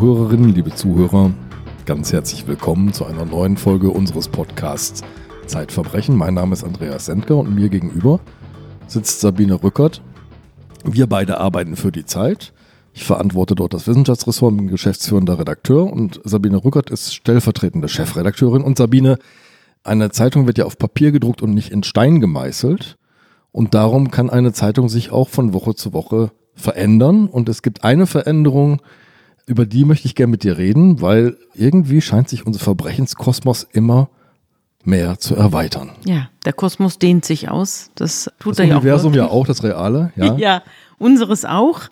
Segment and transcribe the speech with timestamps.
[0.00, 1.30] Zuhörerinnen, liebe Zuhörer,
[1.84, 5.02] ganz herzlich willkommen zu einer neuen Folge unseres Podcasts
[5.44, 6.16] Zeitverbrechen.
[6.16, 8.18] Mein Name ist Andreas Sendker und mir gegenüber
[8.86, 10.00] sitzt Sabine Rückert.
[10.84, 12.54] Wir beide arbeiten für die Zeit.
[12.94, 18.62] Ich verantworte dort das Wissenschaftsressort, bin geschäftsführender Redakteur und Sabine Rückert ist stellvertretende Chefredakteurin.
[18.62, 19.18] Und Sabine,
[19.84, 22.96] eine Zeitung wird ja auf Papier gedruckt und nicht in Stein gemeißelt.
[23.52, 27.26] Und darum kann eine Zeitung sich auch von Woche zu Woche verändern.
[27.26, 28.80] Und es gibt eine Veränderung,
[29.46, 34.08] über die möchte ich gerne mit dir reden, weil irgendwie scheint sich unser Verbrechenskosmos immer
[34.84, 35.90] mehr zu erweitern.
[36.04, 37.90] Ja, der Kosmos dehnt sich aus.
[37.94, 39.28] Das tut das er Universum ja auch.
[39.28, 40.12] ja auch, das Reale.
[40.16, 40.36] Ja.
[40.38, 40.62] ja,
[40.98, 41.82] unseres auch.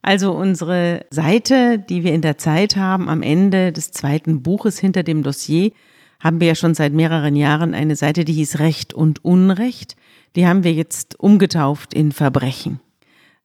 [0.00, 5.02] Also unsere Seite, die wir in der Zeit haben, am Ende des zweiten Buches hinter
[5.02, 5.72] dem Dossier,
[6.20, 9.96] haben wir ja schon seit mehreren Jahren eine Seite, die hieß Recht und Unrecht.
[10.36, 12.80] Die haben wir jetzt umgetauft in Verbrechen.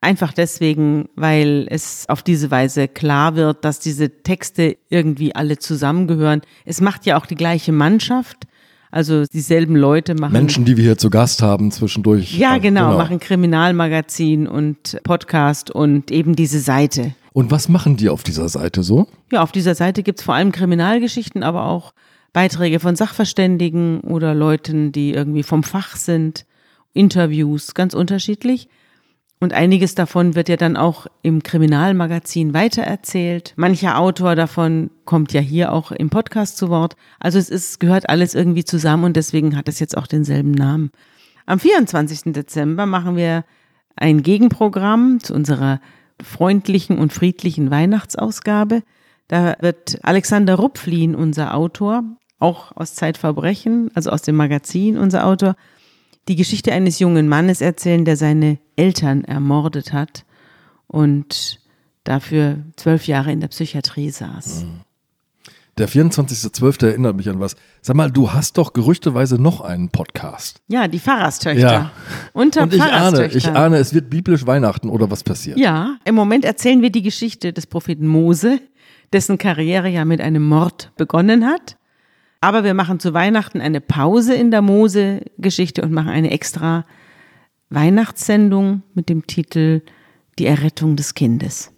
[0.03, 6.41] Einfach deswegen, weil es auf diese Weise klar wird, dass diese Texte irgendwie alle zusammengehören.
[6.65, 8.45] Es macht ja auch die gleiche Mannschaft.
[8.91, 10.33] Also dieselben Leute machen.
[10.33, 12.37] Menschen, die wir hier zu Gast haben zwischendurch.
[12.37, 17.15] Ja, genau, genau, machen Kriminalmagazin und Podcast und eben diese Seite.
[17.31, 19.07] Und was machen die auf dieser Seite so?
[19.31, 21.93] Ja, auf dieser Seite gibt's vor allem Kriminalgeschichten, aber auch
[22.33, 26.45] Beiträge von Sachverständigen oder Leuten, die irgendwie vom Fach sind,
[26.93, 28.67] Interviews, ganz unterschiedlich.
[29.43, 33.51] Und einiges davon wird ja dann auch im Kriminalmagazin weitererzählt.
[33.57, 36.95] Mancher Autor davon kommt ja hier auch im Podcast zu Wort.
[37.19, 40.91] Also es ist, gehört alles irgendwie zusammen und deswegen hat es jetzt auch denselben Namen.
[41.45, 42.31] Am 24.
[42.31, 43.43] Dezember machen wir
[43.97, 45.81] ein Gegenprogramm zu unserer
[46.23, 48.81] freundlichen und friedlichen Weihnachtsausgabe.
[49.27, 52.05] Da wird Alexander Rupflin, unser Autor,
[52.39, 55.57] auch aus Zeitverbrechen, also aus dem Magazin, unser Autor,
[56.27, 60.25] die Geschichte eines jungen Mannes erzählen, der seine Eltern ermordet hat
[60.87, 61.59] und
[62.03, 64.63] dafür zwölf Jahre in der Psychiatrie saß.
[64.63, 64.81] Mhm.
[65.79, 66.85] Der 24.12.
[66.85, 67.55] erinnert mich an was.
[67.81, 70.61] Sag mal, du hast doch gerüchteweise noch einen Podcast.
[70.67, 71.59] Ja, die Pfarrerstöchter.
[71.59, 71.91] Ja.
[72.31, 75.57] Unter Und ich ahne, ich ahne, es wird biblisch Weihnachten oder was passiert.
[75.57, 78.59] Ja, im Moment erzählen wir die Geschichte des Propheten Mose,
[79.13, 81.75] dessen Karriere ja mit einem Mord begonnen hat.
[82.43, 86.85] Aber wir machen zu Weihnachten eine Pause in der Mose-Geschichte und machen eine extra
[87.69, 89.81] Weihnachtssendung mit dem Titel
[90.37, 91.71] Die Errettung des Kindes.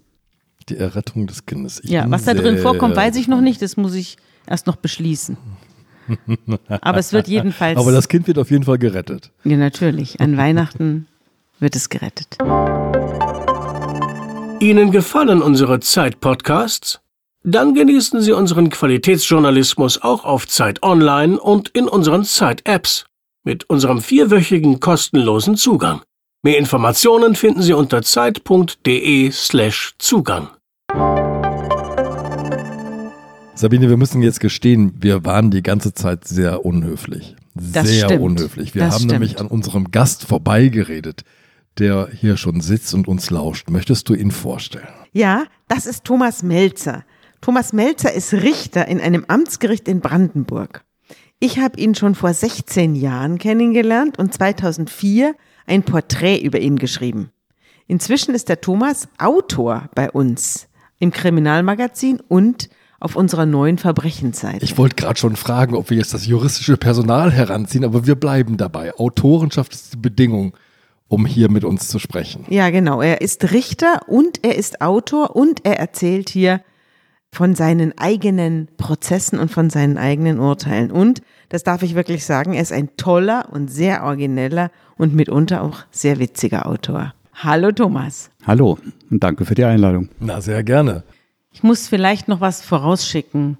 [0.68, 1.80] Die Errettung des Kindes.
[1.84, 3.62] Ich ja, was da drin vorkommt, weiß ich noch nicht.
[3.62, 5.36] Das muss ich erst noch beschließen.
[6.80, 7.78] Aber es wird jedenfalls.
[7.78, 9.30] Aber das Kind wird auf jeden Fall gerettet.
[9.44, 10.20] Ja, natürlich.
[10.20, 11.06] An Weihnachten
[11.60, 12.38] wird es gerettet.
[14.58, 17.00] Ihnen gefallen unsere Zeit-Podcasts?
[17.48, 23.06] Dann genießen Sie unseren Qualitätsjournalismus auch auf Zeit Online und in unseren Zeit-Apps
[23.44, 26.00] mit unserem vierwöchigen kostenlosen Zugang.
[26.42, 30.48] Mehr Informationen finden Sie unter zeit.de/slash Zugang.
[33.54, 37.36] Sabine, wir müssen jetzt gestehen, wir waren die ganze Zeit sehr unhöflich.
[37.54, 38.22] Das sehr stimmt.
[38.22, 38.74] unhöflich.
[38.74, 39.12] Wir das haben stimmt.
[39.12, 41.22] nämlich an unserem Gast vorbeigeredet,
[41.78, 43.70] der hier schon sitzt und uns lauscht.
[43.70, 44.88] Möchtest du ihn vorstellen?
[45.12, 47.04] Ja, das ist Thomas Melzer.
[47.40, 50.84] Thomas Melzer ist Richter in einem Amtsgericht in Brandenburg.
[51.38, 55.34] Ich habe ihn schon vor 16 Jahren kennengelernt und 2004
[55.66, 57.30] ein Porträt über ihn geschrieben.
[57.86, 64.64] Inzwischen ist der Thomas Autor bei uns im Kriminalmagazin und auf unserer neuen Verbrechensseite.
[64.64, 68.56] Ich wollte gerade schon fragen, ob wir jetzt das juristische Personal heranziehen, aber wir bleiben
[68.56, 68.94] dabei.
[68.94, 70.56] Autorenschaft ist die Bedingung,
[71.06, 72.46] um hier mit uns zu sprechen.
[72.48, 73.02] Ja, genau.
[73.02, 76.62] Er ist Richter und er ist Autor und er erzählt hier
[77.36, 80.90] von seinen eigenen Prozessen und von seinen eigenen Urteilen.
[80.90, 81.20] Und,
[81.50, 85.80] das darf ich wirklich sagen, er ist ein toller und sehr origineller und mitunter auch
[85.90, 87.12] sehr witziger Autor.
[87.34, 88.30] Hallo Thomas.
[88.46, 88.78] Hallo
[89.10, 90.08] und danke für die Einladung.
[90.18, 91.02] Na, sehr gerne.
[91.52, 93.58] Ich muss vielleicht noch was vorausschicken.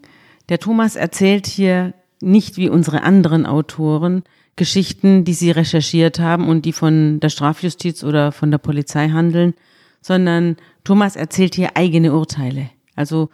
[0.49, 1.93] Der Thomas erzählt hier
[2.23, 4.23] nicht wie unsere anderen Autoren
[4.57, 9.53] Geschichten, die sie recherchiert haben und die von der Strafjustiz oder von der Polizei handeln,
[10.01, 12.71] sondern Thomas erzählt hier eigene Urteile.
[12.95, 13.29] Also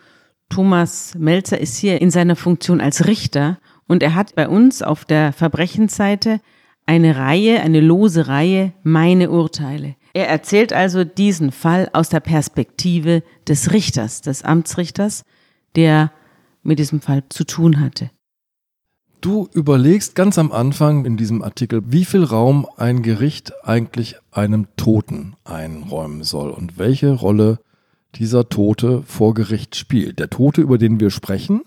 [0.52, 5.06] Thomas Melzer ist hier in seiner Funktion als Richter und er hat bei uns auf
[5.06, 6.42] der Verbrechensseite
[6.84, 9.96] eine Reihe, eine lose Reihe, meine Urteile.
[10.12, 15.24] Er erzählt also diesen Fall aus der Perspektive des Richters, des Amtsrichters,
[15.74, 16.12] der
[16.62, 18.10] mit diesem Fall zu tun hatte.
[19.22, 24.66] Du überlegst ganz am Anfang in diesem Artikel, wie viel Raum ein Gericht eigentlich einem
[24.76, 27.58] Toten einräumen soll und welche Rolle
[28.14, 30.18] dieser Tote vor Gericht spielt.
[30.18, 31.62] Der Tote, über den wir sprechen,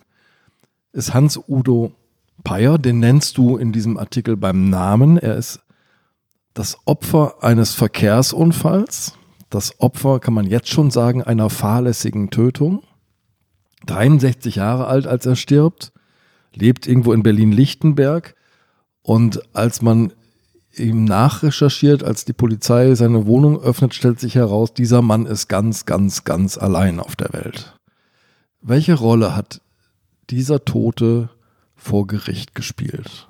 [0.93, 1.91] ist Hans-Udo
[2.43, 2.77] Peyer.
[2.77, 5.17] Den nennst du in diesem Artikel beim Namen.
[5.17, 5.61] Er ist
[6.53, 9.13] das Opfer eines Verkehrsunfalls.
[9.49, 12.83] Das Opfer, kann man jetzt schon sagen, einer fahrlässigen Tötung.
[13.85, 15.91] 63 Jahre alt, als er stirbt,
[16.53, 18.35] lebt irgendwo in Berlin-Lichtenberg.
[19.01, 20.13] Und als man
[20.77, 25.85] ihm nachrecherchiert, als die Polizei seine Wohnung öffnet, stellt sich heraus, dieser Mann ist ganz,
[25.85, 27.77] ganz, ganz allein auf der Welt.
[28.61, 29.61] Welche Rolle hat
[30.29, 31.29] dieser Tote
[31.75, 33.27] vor Gericht gespielt?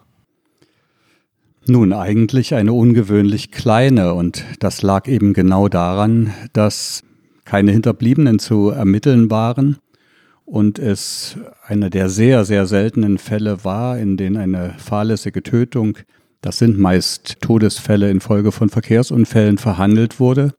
[1.67, 7.03] Nun, eigentlich eine ungewöhnlich kleine und das lag eben genau daran, dass
[7.43, 9.77] keine Hinterbliebenen zu ermitteln waren
[10.45, 15.97] und es einer der sehr, sehr seltenen Fälle war, in denen eine fahrlässige Tötung,
[16.41, 20.53] das sind meist Todesfälle infolge von Verkehrsunfällen, verhandelt wurde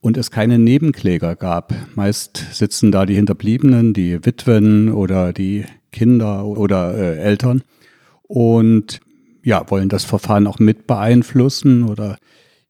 [0.00, 1.72] und es keine Nebenkläger gab.
[1.94, 7.62] Meist sitzen da die Hinterbliebenen, die Witwen oder die Kinder oder äh, Eltern
[8.22, 9.00] und
[9.44, 12.16] ja, wollen das Verfahren auch mit beeinflussen oder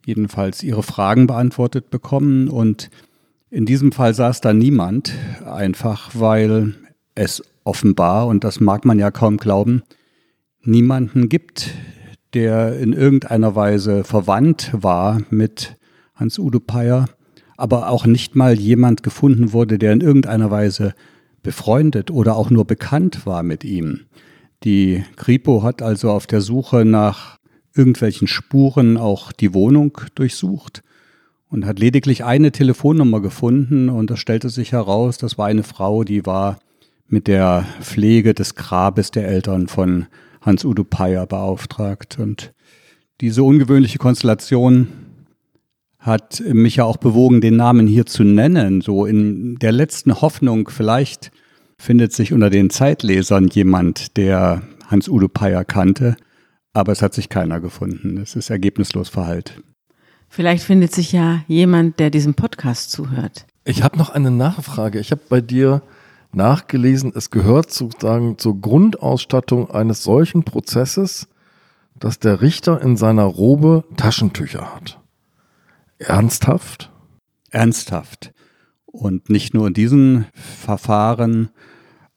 [0.05, 2.49] jedenfalls ihre Fragen beantwortet bekommen.
[2.49, 2.91] Und
[3.51, 5.13] in diesem Fall saß da niemand,
[5.47, 6.75] einfach weil
[7.15, 9.83] es offenbar, und das mag man ja kaum glauben,
[10.63, 11.71] niemanden gibt,
[12.35, 15.77] der in irgendeiner Weise verwandt war mit
[16.15, 17.07] Hans-Udo Peyer,
[17.57, 20.95] aber auch nicht mal jemand gefunden wurde, der in irgendeiner Weise
[21.43, 24.01] befreundet oder auch nur bekannt war mit ihm.
[24.65, 27.39] Die Kripo hat also auf der Suche nach
[27.75, 30.83] irgendwelchen Spuren auch die Wohnung durchsucht
[31.51, 36.03] und hat lediglich eine Telefonnummer gefunden und es stellte sich heraus, das war eine Frau,
[36.05, 36.59] die war
[37.07, 40.07] mit der Pflege des Grabes der Eltern von
[40.45, 42.19] Hans-Udo Peyer beauftragt.
[42.19, 42.53] Und
[43.21, 44.89] diese ungewöhnliche Konstellation
[45.99, 50.69] hat mich ja auch bewogen, den Namen hier zu nennen, so in der letzten Hoffnung,
[50.69, 51.31] vielleicht
[51.79, 56.17] findet sich unter den Zeitlesern jemand, der Hans-Udo Peyer kannte,
[56.75, 58.19] aber es hat sich keiner gefunden.
[58.19, 59.63] Es ist ergebnislos verhallt.
[60.29, 63.47] Vielleicht findet sich ja jemand, der diesem Podcast zuhört.
[63.65, 64.99] Ich habe noch eine Nachfrage.
[64.99, 65.83] Ich habe bei dir
[66.35, 71.29] nachgelesen, es gehört sozusagen zur Grundausstattung eines solchen Prozesses,
[71.99, 75.01] dass der Richter in seiner Robe Taschentücher hat.
[75.99, 76.91] Ernsthaft?
[77.51, 78.33] Ernsthaft.
[78.87, 81.51] Und nicht nur in diesen Verfahren,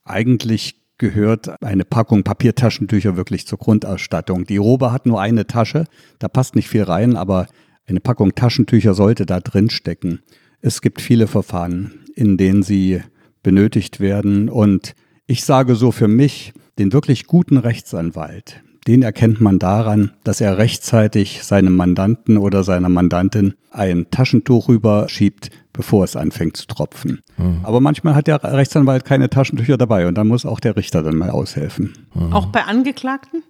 [0.04, 4.46] eigentlich gehört eine Packung Papiertaschentücher wirklich zur Grundausstattung.
[4.46, 5.86] Die Robe hat nur eine Tasche,
[6.20, 7.48] da passt nicht viel rein, aber
[7.88, 10.22] eine Packung Taschentücher sollte da drin stecken.
[10.62, 13.02] Es gibt viele Verfahren, in denen sie
[13.48, 14.94] benötigt werden und
[15.26, 20.58] ich sage so für mich, den wirklich guten Rechtsanwalt, den erkennt man daran, dass er
[20.58, 27.22] rechtzeitig seinem Mandanten oder seiner Mandantin ein Taschentuch rüberschiebt, bevor es anfängt zu tropfen.
[27.38, 27.62] Mhm.
[27.64, 31.16] Aber manchmal hat der Rechtsanwalt keine Taschentücher dabei und dann muss auch der Richter dann
[31.16, 31.94] mal aushelfen.
[32.14, 32.34] Mhm.
[32.34, 33.44] Auch bei Angeklagten?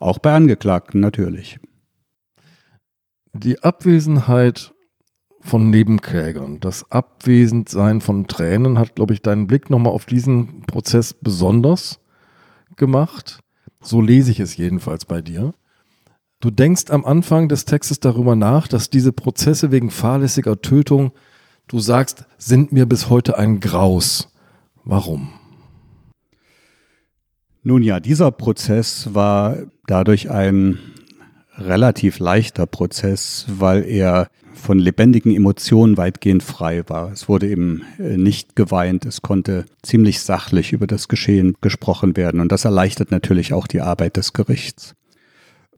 [0.00, 1.60] Auch bei Angeklagten natürlich.
[3.32, 4.73] Die Abwesenheit
[5.44, 11.12] von Nebenklägern, das Abwesendsein von Tränen hat, glaube ich, deinen Blick nochmal auf diesen Prozess
[11.12, 12.00] besonders
[12.76, 13.40] gemacht.
[13.82, 15.52] So lese ich es jedenfalls bei dir.
[16.40, 21.12] Du denkst am Anfang des Textes darüber nach, dass diese Prozesse wegen fahrlässiger Tötung,
[21.68, 24.32] du sagst, sind mir bis heute ein Graus.
[24.82, 25.28] Warum?
[27.62, 30.78] Nun ja, dieser Prozess war dadurch ein
[31.58, 37.12] relativ leichter Prozess, weil er von lebendigen Emotionen weitgehend frei war.
[37.12, 42.40] Es wurde eben äh, nicht geweint, es konnte ziemlich sachlich über das Geschehen gesprochen werden
[42.40, 44.94] und das erleichtert natürlich auch die Arbeit des Gerichts.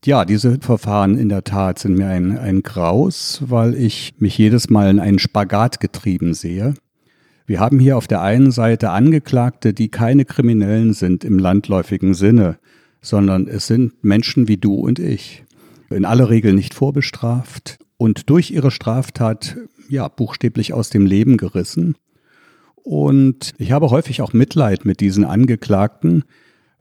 [0.04, 4.70] Ja, diese Verfahren in der Tat sind mir ein, ein Graus, weil ich mich jedes
[4.70, 6.74] Mal in einen Spagat getrieben sehe.
[7.46, 12.58] Wir haben hier auf der einen Seite Angeklagte, die keine Kriminellen sind im landläufigen Sinne,
[13.00, 15.45] sondern es sind Menschen wie du und ich
[15.90, 19.56] in aller Regel nicht vorbestraft und durch ihre Straftat
[19.88, 21.96] ja buchstäblich aus dem Leben gerissen.
[22.74, 26.24] Und ich habe häufig auch Mitleid mit diesen Angeklagten,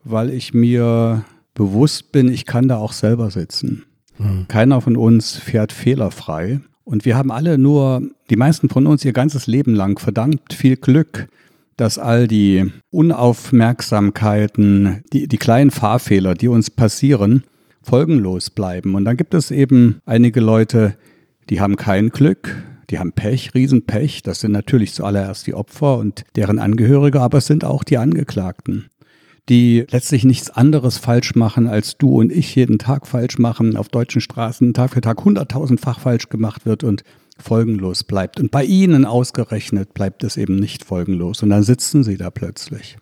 [0.04, 3.84] weil ich mir bewusst bin, ich kann da auch selber sitzen.
[4.18, 4.46] Mhm.
[4.48, 6.60] Keiner von uns fährt fehlerfrei.
[6.84, 10.76] Und wir haben alle nur, die meisten von uns ihr ganzes Leben lang verdammt viel
[10.76, 11.26] Glück,
[11.76, 17.42] dass all die Unaufmerksamkeiten, die, die kleinen Fahrfehler, die uns passieren,
[17.86, 18.94] folgenlos bleiben.
[18.94, 20.96] Und dann gibt es eben einige Leute,
[21.48, 22.56] die haben kein Glück,
[22.90, 24.22] die haben Pech, Riesenpech.
[24.22, 28.90] Das sind natürlich zuallererst die Opfer und deren Angehörige, aber es sind auch die Angeklagten,
[29.48, 33.88] die letztlich nichts anderes falsch machen, als du und ich jeden Tag falsch machen, auf
[33.88, 37.04] deutschen Straßen Tag für Tag hunderttausendfach falsch gemacht wird und
[37.38, 38.40] folgenlos bleibt.
[38.40, 41.42] Und bei ihnen ausgerechnet bleibt es eben nicht folgenlos.
[41.42, 42.96] Und dann sitzen sie da plötzlich.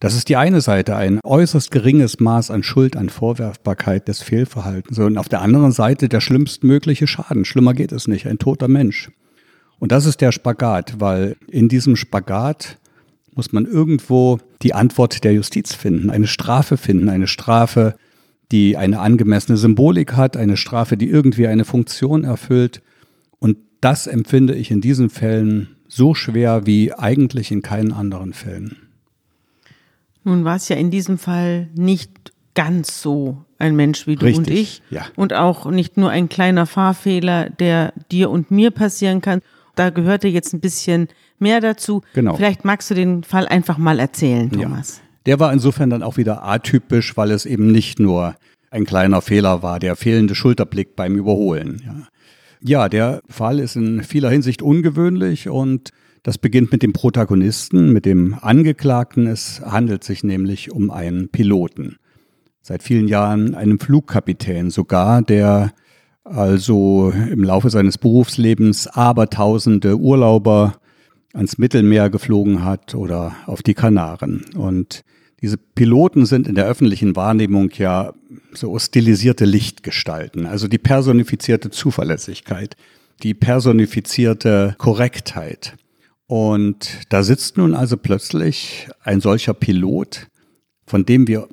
[0.00, 4.98] Das ist die eine Seite, ein äußerst geringes Maß an Schuld, an Vorwerfbarkeit des Fehlverhaltens.
[4.98, 7.44] Und auf der anderen Seite der schlimmstmögliche Schaden.
[7.44, 9.10] Schlimmer geht es nicht, ein toter Mensch.
[9.80, 12.78] Und das ist der Spagat, weil in diesem Spagat
[13.34, 17.94] muss man irgendwo die Antwort der Justiz finden, eine Strafe finden, eine Strafe,
[18.50, 22.82] die eine angemessene Symbolik hat, eine Strafe, die irgendwie eine Funktion erfüllt.
[23.38, 28.87] Und das empfinde ich in diesen Fällen so schwer wie eigentlich in keinen anderen Fällen.
[30.28, 34.38] Nun war es ja in diesem Fall nicht ganz so ein Mensch wie du Richtig,
[34.38, 34.82] und ich.
[34.90, 35.06] ja.
[35.16, 39.40] Und auch nicht nur ein kleiner Fahrfehler, der dir und mir passieren kann.
[39.74, 41.08] Da gehörte jetzt ein bisschen
[41.38, 42.02] mehr dazu.
[42.12, 42.36] Genau.
[42.36, 45.00] Vielleicht magst du den Fall einfach mal erzählen, Thomas.
[45.24, 48.34] Der war insofern dann auch wieder atypisch, weil es eben nicht nur
[48.70, 51.80] ein kleiner Fehler war, der fehlende Schulterblick beim Überholen.
[51.86, 52.08] Ja.
[52.60, 55.90] ja, der Fall ist in vieler Hinsicht ungewöhnlich und
[56.22, 59.26] das beginnt mit dem Protagonisten, mit dem Angeklagten.
[59.26, 61.96] Es handelt sich nämlich um einen Piloten.
[62.62, 65.72] Seit vielen Jahren einen Flugkapitän sogar, der
[66.24, 70.74] also im Laufe seines Berufslebens abertausende Urlauber
[71.32, 74.44] ans Mittelmeer geflogen hat oder auf die Kanaren.
[74.54, 75.04] Und
[75.40, 78.12] diese Piloten sind in der öffentlichen Wahrnehmung ja
[78.52, 82.76] so stilisierte Lichtgestalten, also die personifizierte Zuverlässigkeit,
[83.22, 85.76] die personifizierte Korrektheit.
[86.28, 90.28] Und da sitzt nun also plötzlich ein solcher Pilot,
[90.86, 91.48] von dem wir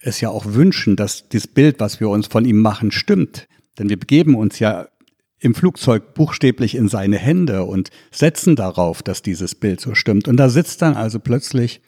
[0.00, 3.46] es ja auch wünschen, dass das Bild, was wir uns von ihm machen, stimmt.
[3.78, 4.88] Denn wir begeben uns ja
[5.38, 10.26] im Flugzeug buchstäblich in seine Hände und setzen darauf, dass dieses Bild so stimmt.
[10.26, 11.80] Und da sitzt dann also plötzlich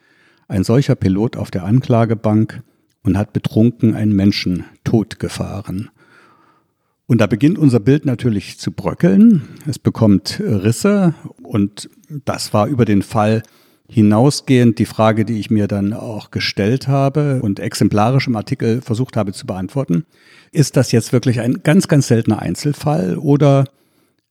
[0.47, 2.62] ein solcher Pilot auf der Anklagebank
[3.02, 5.90] und hat betrunken einen Menschen totgefahren.
[7.09, 9.43] Und da beginnt unser Bild natürlich zu bröckeln.
[9.67, 11.88] Es bekommt Risse und
[12.27, 13.43] das war über den Fall
[13.88, 19.17] hinausgehend die Frage, die ich mir dann auch gestellt habe und exemplarisch im Artikel versucht
[19.17, 20.05] habe zu beantworten.
[20.53, 23.65] Ist das jetzt wirklich ein ganz, ganz seltener Einzelfall oder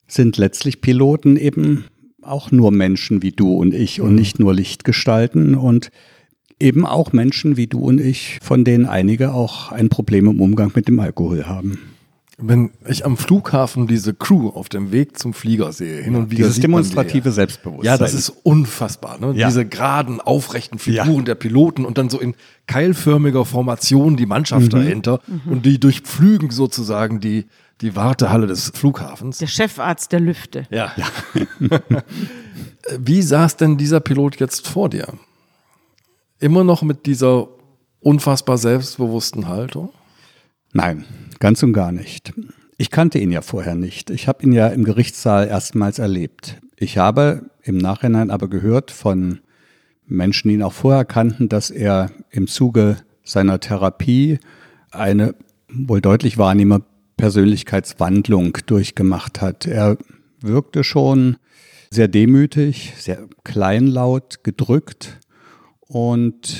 [0.06, 1.86] sind letztlich Piloten eben
[2.22, 5.90] auch nur Menschen wie du und ich und nicht nur Lichtgestalten und
[6.60, 10.72] eben auch Menschen wie du und ich, von denen einige auch ein Problem im Umgang
[10.76, 11.97] mit dem Alkohol haben?
[12.40, 16.44] Wenn ich am Flughafen diese Crew auf dem Weg zum Flieger sehe, hin und wieder
[16.44, 17.32] Dieses die demonstrative ja.
[17.34, 17.86] Selbstbewusstsein.
[17.86, 19.18] Ja, das ist unfassbar.
[19.20, 19.34] Ne?
[19.36, 19.48] Ja.
[19.48, 21.22] Diese geraden, aufrechten Figuren Ja.
[21.24, 22.36] der Piloten und dann so in
[22.68, 24.78] keilförmiger Formation die Mannschaft Mhm.
[24.78, 27.48] dahinter und die durchpflügen sozusagen die,
[27.82, 29.40] die Wartehalle des Flughafens.
[29.40, 30.68] Der Chefarzt der Lüfte.
[30.70, 30.92] Ja.
[33.00, 35.08] Wie saß denn dieser Pilot jetzt vor dir?
[36.40, 37.48] Immer noch mit dieser
[38.00, 39.90] unfassbar selbstbewussten Haltung?
[40.74, 41.06] Nein,
[41.40, 42.34] ganz und gar nicht.
[42.78, 44.10] Ich kannte ihn ja vorher nicht.
[44.10, 46.58] Ich habe ihn ja im Gerichtssaal erstmals erlebt.
[46.76, 49.40] Ich habe im Nachhinein aber gehört von
[50.06, 54.40] Menschen, die ihn auch vorher kannten, dass er im Zuge seiner Therapie
[54.92, 55.36] eine
[55.70, 56.84] wohl deutlich wahrnehmbare
[57.18, 59.66] Persönlichkeitswandlung durchgemacht hat.
[59.66, 59.98] Er
[60.40, 61.38] wirkte schon
[61.90, 65.18] sehr demütig, sehr kleinlaut, gedrückt
[65.80, 66.58] und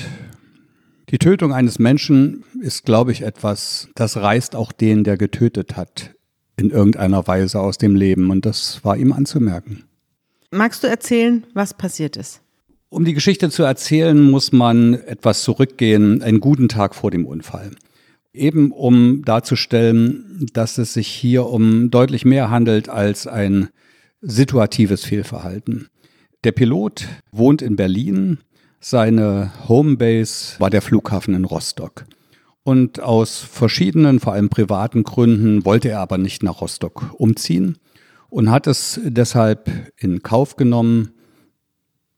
[1.10, 6.14] die Tötung eines Menschen ist, glaube ich, etwas, das reißt auch den, der getötet hat,
[6.56, 8.30] in irgendeiner Weise aus dem Leben.
[8.30, 9.84] Und das war ihm anzumerken.
[10.50, 12.40] Magst du erzählen, was passiert ist?
[12.90, 17.72] Um die Geschichte zu erzählen, muss man etwas zurückgehen, einen guten Tag vor dem Unfall.
[18.32, 23.68] Eben um darzustellen, dass es sich hier um deutlich mehr handelt als ein
[24.20, 25.88] situatives Fehlverhalten.
[26.44, 28.38] Der Pilot wohnt in Berlin,
[28.80, 32.04] seine Homebase war der Flughafen in Rostock.
[32.62, 37.78] Und aus verschiedenen, vor allem privaten Gründen wollte er aber nicht nach Rostock umziehen
[38.28, 41.12] und hat es deshalb in Kauf genommen,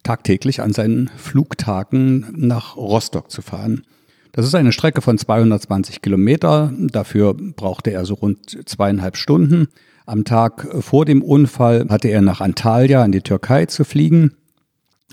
[0.03, 3.85] tagtäglich an seinen Flugtagen nach Rostock zu fahren.
[4.33, 6.73] Das ist eine Strecke von 220 Kilometer.
[6.79, 9.69] Dafür brauchte er so rund zweieinhalb Stunden.
[10.07, 14.37] Am Tag vor dem Unfall hatte er nach Antalya in die Türkei zu fliegen.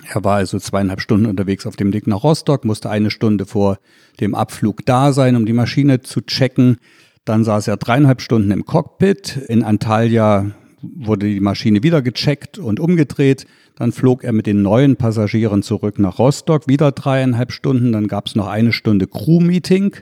[0.06, 3.80] Er war also zweieinhalb Stunden unterwegs auf dem Weg nach Rostock, musste eine Stunde vor
[4.20, 6.78] dem Abflug da sein, um die Maschine zu checken.
[7.26, 9.38] Dann saß er dreieinhalb Stunden im Cockpit.
[9.48, 10.52] In Antalya
[10.82, 13.48] wurde die Maschine wieder gecheckt und umgedreht.
[13.76, 17.92] Dann flog er mit den neuen Passagieren zurück nach Rostock, wieder dreieinhalb Stunden.
[17.92, 19.96] Dann gab es noch eine Stunde Crew-Meeting.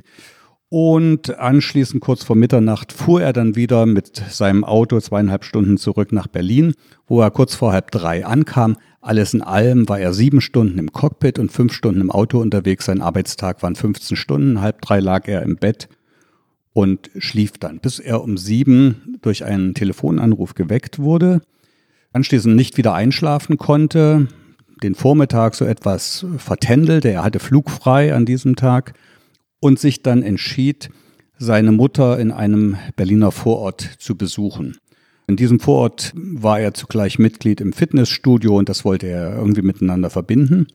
[0.69, 6.11] Und anschließend kurz vor Mitternacht fuhr er dann wieder mit seinem Auto zweieinhalb Stunden zurück
[6.11, 6.73] nach Berlin,
[7.07, 8.75] wo er kurz vor halb drei ankam.
[9.05, 12.85] Alles in allem war er sieben Stunden im Cockpit und fünf Stunden im Auto unterwegs.
[12.85, 14.61] Sein Arbeitstag waren 15 Stunden.
[14.61, 15.89] Halb drei lag er im Bett
[16.73, 21.41] und schlief dann, bis er um sieben durch einen Telefonanruf geweckt wurde,
[22.13, 24.27] anschließend nicht wieder einschlafen konnte,
[24.81, 28.93] den Vormittag so etwas vertändelte, er hatte flugfrei an diesem Tag
[29.59, 30.89] und sich dann entschied,
[31.37, 34.77] seine Mutter in einem Berliner Vorort zu besuchen.
[35.27, 40.09] In diesem Vorort war er zugleich Mitglied im Fitnessstudio und das wollte er irgendwie miteinander
[40.09, 40.67] verbinden.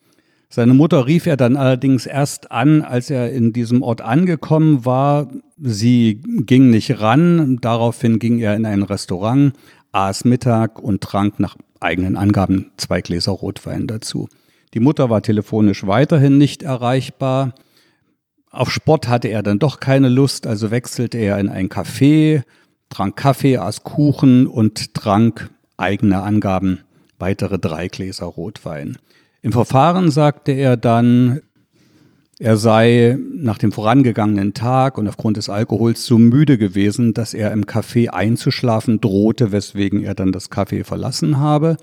[0.49, 5.29] Seine Mutter rief er dann allerdings erst an, als er in diesem Ort angekommen war.
[5.57, 7.59] Sie ging nicht ran.
[7.61, 9.53] Daraufhin ging er in ein Restaurant,
[9.93, 14.29] aß Mittag und trank nach eigenen Angaben zwei Gläser Rotwein dazu.
[14.75, 17.55] Die Mutter war telefonisch weiterhin nicht erreichbar.
[18.51, 22.43] Auf Sport hatte er dann doch keine Lust, also wechselte er in ein Café,
[22.91, 26.81] trank Kaffee, aß Kuchen und trank eigene Angaben
[27.19, 28.99] weitere drei Gläser Rotwein.
[29.43, 31.41] Im Verfahren sagte er dann,
[32.39, 37.53] er sei nach dem vorangegangenen Tag und aufgrund des Alkohols so müde gewesen, dass er
[37.53, 41.77] im Café einzuschlafen drohte, weswegen er dann das Café verlassen habe.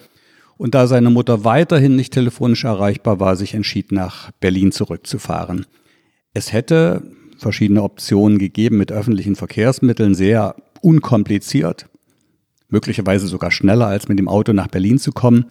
[0.58, 5.68] Und da seine Mutter weiterhin nicht telefonisch erreichbar war, sich entschied, nach Berlin zurückzufahren.
[6.34, 7.04] Es hätte
[7.38, 11.88] verschiedene Optionen gegeben, mit öffentlichen Verkehrsmitteln sehr unkompliziert,
[12.70, 15.46] möglicherweise sogar schneller als mit dem Auto nach Berlin zu kommen.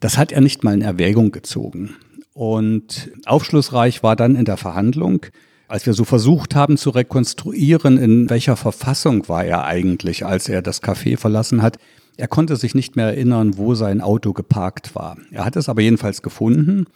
[0.00, 1.96] Das hat er nicht mal in Erwägung gezogen.
[2.34, 5.26] Und aufschlussreich war dann in der Verhandlung,
[5.68, 10.60] als wir so versucht haben zu rekonstruieren, in welcher Verfassung war er eigentlich, als er
[10.60, 11.78] das Café verlassen hat.
[12.16, 15.16] Er konnte sich nicht mehr erinnern, wo sein Auto geparkt war.
[15.30, 16.86] Er hat es aber jedenfalls gefunden,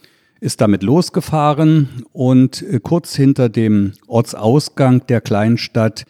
[0.40, 6.04] ist damit losgefahren und kurz hinter dem Ortsausgang der Kleinstadt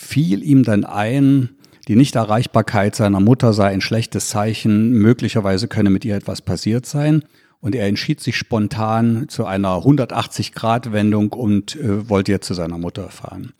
[0.00, 1.50] fiel ihm dann ein,
[1.88, 7.24] die Nichterreichbarkeit seiner Mutter sei ein schlechtes Zeichen, möglicherweise könne mit ihr etwas passiert sein.
[7.60, 13.10] Und er entschied sich spontan zu einer 180-Grad-Wendung und äh, wollte jetzt zu seiner Mutter
[13.10, 13.52] fahren.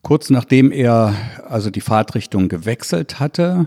[0.00, 1.14] Kurz nachdem er
[1.46, 3.66] also die Fahrtrichtung gewechselt hatte,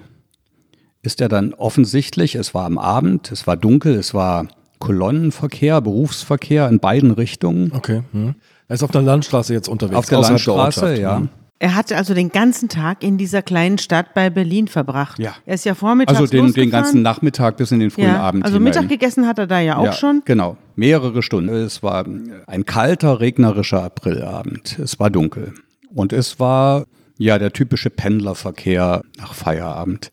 [1.03, 4.47] ist er dann offensichtlich, es war am Abend, es war dunkel, es war
[4.79, 7.71] Kolonnenverkehr, Berufsverkehr in beiden Richtungen.
[7.73, 8.03] Okay.
[8.11, 8.35] Hm.
[8.67, 9.97] Er ist auf der Landstraße jetzt unterwegs.
[9.97, 11.17] Auf der Landstraße, der ja.
[11.17, 11.29] Hm.
[11.59, 15.17] Er hatte also den ganzen Tag in dieser kleinen Stadt bei Berlin verbracht.
[15.17, 15.35] Ja.
[15.45, 18.19] Er ist ja vormittags Also den, den ganzen Nachmittag bis in den frühen ja.
[18.19, 18.43] Abend.
[18.43, 18.63] Also hinein.
[18.65, 20.21] Mittag gegessen hat er da ja auch ja, schon.
[20.25, 21.49] Genau, mehrere Stunden.
[21.49, 22.05] Es war
[22.45, 24.77] ein kalter, regnerischer Aprilabend.
[24.77, 25.53] Es war dunkel.
[25.93, 26.85] Und es war
[27.17, 30.11] ja der typische Pendlerverkehr nach Feierabend.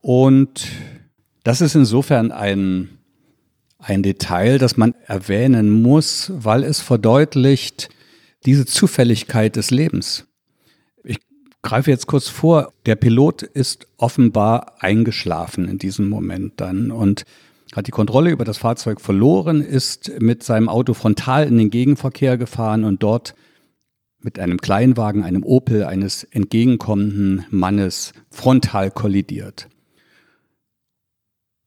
[0.00, 0.66] Und
[1.44, 2.88] das ist insofern ein,
[3.78, 7.88] ein Detail, das man erwähnen muss, weil es verdeutlicht
[8.44, 10.26] diese Zufälligkeit des Lebens.
[11.66, 12.72] Ich greife jetzt kurz vor.
[12.86, 17.24] Der Pilot ist offenbar eingeschlafen in diesem Moment dann und
[17.74, 22.38] hat die Kontrolle über das Fahrzeug verloren, ist mit seinem Auto frontal in den Gegenverkehr
[22.38, 23.34] gefahren und dort
[24.20, 29.68] mit einem Kleinwagen, einem Opel eines entgegenkommenden Mannes frontal kollidiert.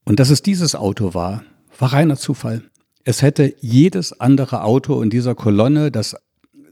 [0.05, 1.43] Und dass es dieses Auto war,
[1.77, 2.63] war reiner Zufall.
[3.03, 6.15] Es hätte jedes andere Auto in dieser Kolonne, das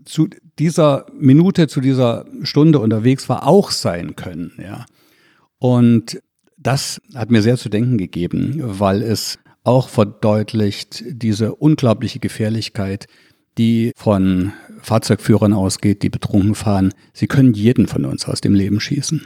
[0.08, 4.86] zu dieser Minute, zu dieser Stunde unterwegs war, auch sein können, ja.
[5.60, 6.22] Und
[6.58, 13.08] das hat mir sehr zu denken gegeben, weil es auch verdeutlicht diese unglaubliche Gefährlichkeit,
[13.58, 16.94] die von Fahrzeugführern ausgeht, die betrunken fahren.
[17.14, 19.26] Sie können jeden von uns aus dem Leben schießen.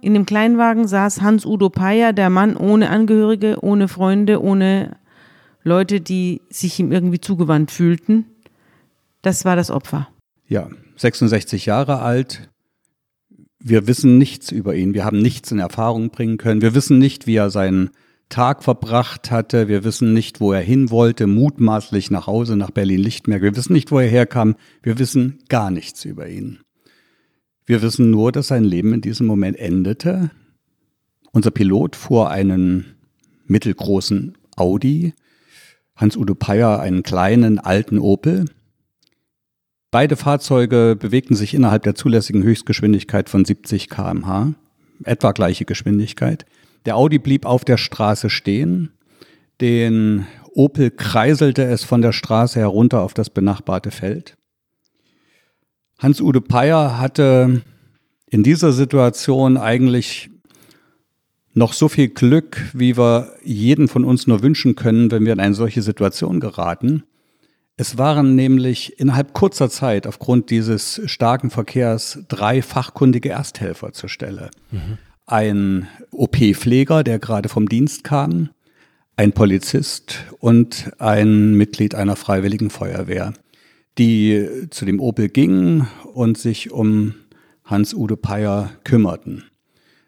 [0.00, 4.96] In dem Kleinwagen saß Hans-Udo Peyer, der Mann ohne Angehörige, ohne Freunde, ohne
[5.62, 8.26] Leute, die sich ihm irgendwie zugewandt fühlten.
[9.24, 10.08] Das war das Opfer.
[10.46, 12.50] Ja, 66 Jahre alt.
[13.58, 14.92] Wir wissen nichts über ihn.
[14.92, 16.60] Wir haben nichts in Erfahrung bringen können.
[16.60, 17.88] Wir wissen nicht, wie er seinen
[18.28, 19.66] Tag verbracht hatte.
[19.66, 23.40] Wir wissen nicht, wo er hin wollte, mutmaßlich nach Hause, nach Berlin-Lichtenberg.
[23.40, 24.56] Wir wissen nicht, wo er herkam.
[24.82, 26.58] Wir wissen gar nichts über ihn.
[27.64, 30.32] Wir wissen nur, dass sein Leben in diesem Moment endete.
[31.32, 32.96] Unser Pilot fuhr einen
[33.46, 35.14] mittelgroßen Audi,
[35.96, 38.44] Hans-Udo Peyer einen kleinen alten Opel.
[39.94, 44.54] Beide Fahrzeuge bewegten sich innerhalb der zulässigen Höchstgeschwindigkeit von 70 km/h,
[45.04, 46.46] etwa gleiche Geschwindigkeit.
[46.84, 48.90] Der Audi blieb auf der Straße stehen.
[49.60, 54.36] Den Opel kreiselte es von der Straße herunter auf das benachbarte Feld.
[56.00, 57.62] Hans-Ude Peyer hatte
[58.28, 60.28] in dieser Situation eigentlich
[61.52, 65.38] noch so viel Glück, wie wir jeden von uns nur wünschen können, wenn wir in
[65.38, 67.04] eine solche Situation geraten.
[67.76, 74.50] Es waren nämlich innerhalb kurzer Zeit aufgrund dieses starken Verkehrs drei fachkundige Ersthelfer zur Stelle.
[74.70, 74.98] Mhm.
[75.26, 78.50] Ein OP-Pfleger, der gerade vom Dienst kam,
[79.16, 83.32] ein Polizist und ein Mitglied einer freiwilligen Feuerwehr,
[83.98, 87.14] die zu dem Opel gingen und sich um
[87.64, 89.44] Hans-Ude Peyer kümmerten.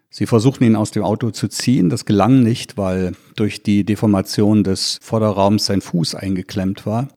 [0.09, 1.89] Sie versuchten ihn aus dem Auto zu ziehen.
[1.89, 7.09] Das gelang nicht, weil durch die Deformation des Vorderraums sein Fuß eingeklemmt war.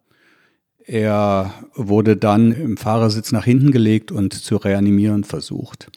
[0.90, 5.88] Er wurde dann im Fahrersitz nach hinten gelegt und zu reanimieren versucht.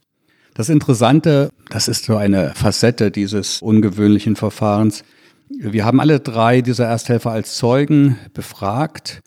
[0.54, 5.04] Das Interessante, das ist so eine Facette dieses ungewöhnlichen Verfahrens,
[5.50, 9.24] Wir haben alle drei dieser Ersthelfer als Zeugen befragt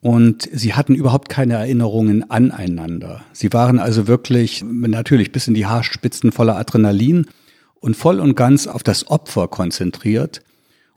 [0.00, 3.22] und sie hatten überhaupt keine Erinnerungen aneinander.
[3.34, 7.26] Sie waren also wirklich natürlich bis in die Haarspitzen voller Adrenalin
[7.80, 10.40] und voll und ganz auf das Opfer konzentriert.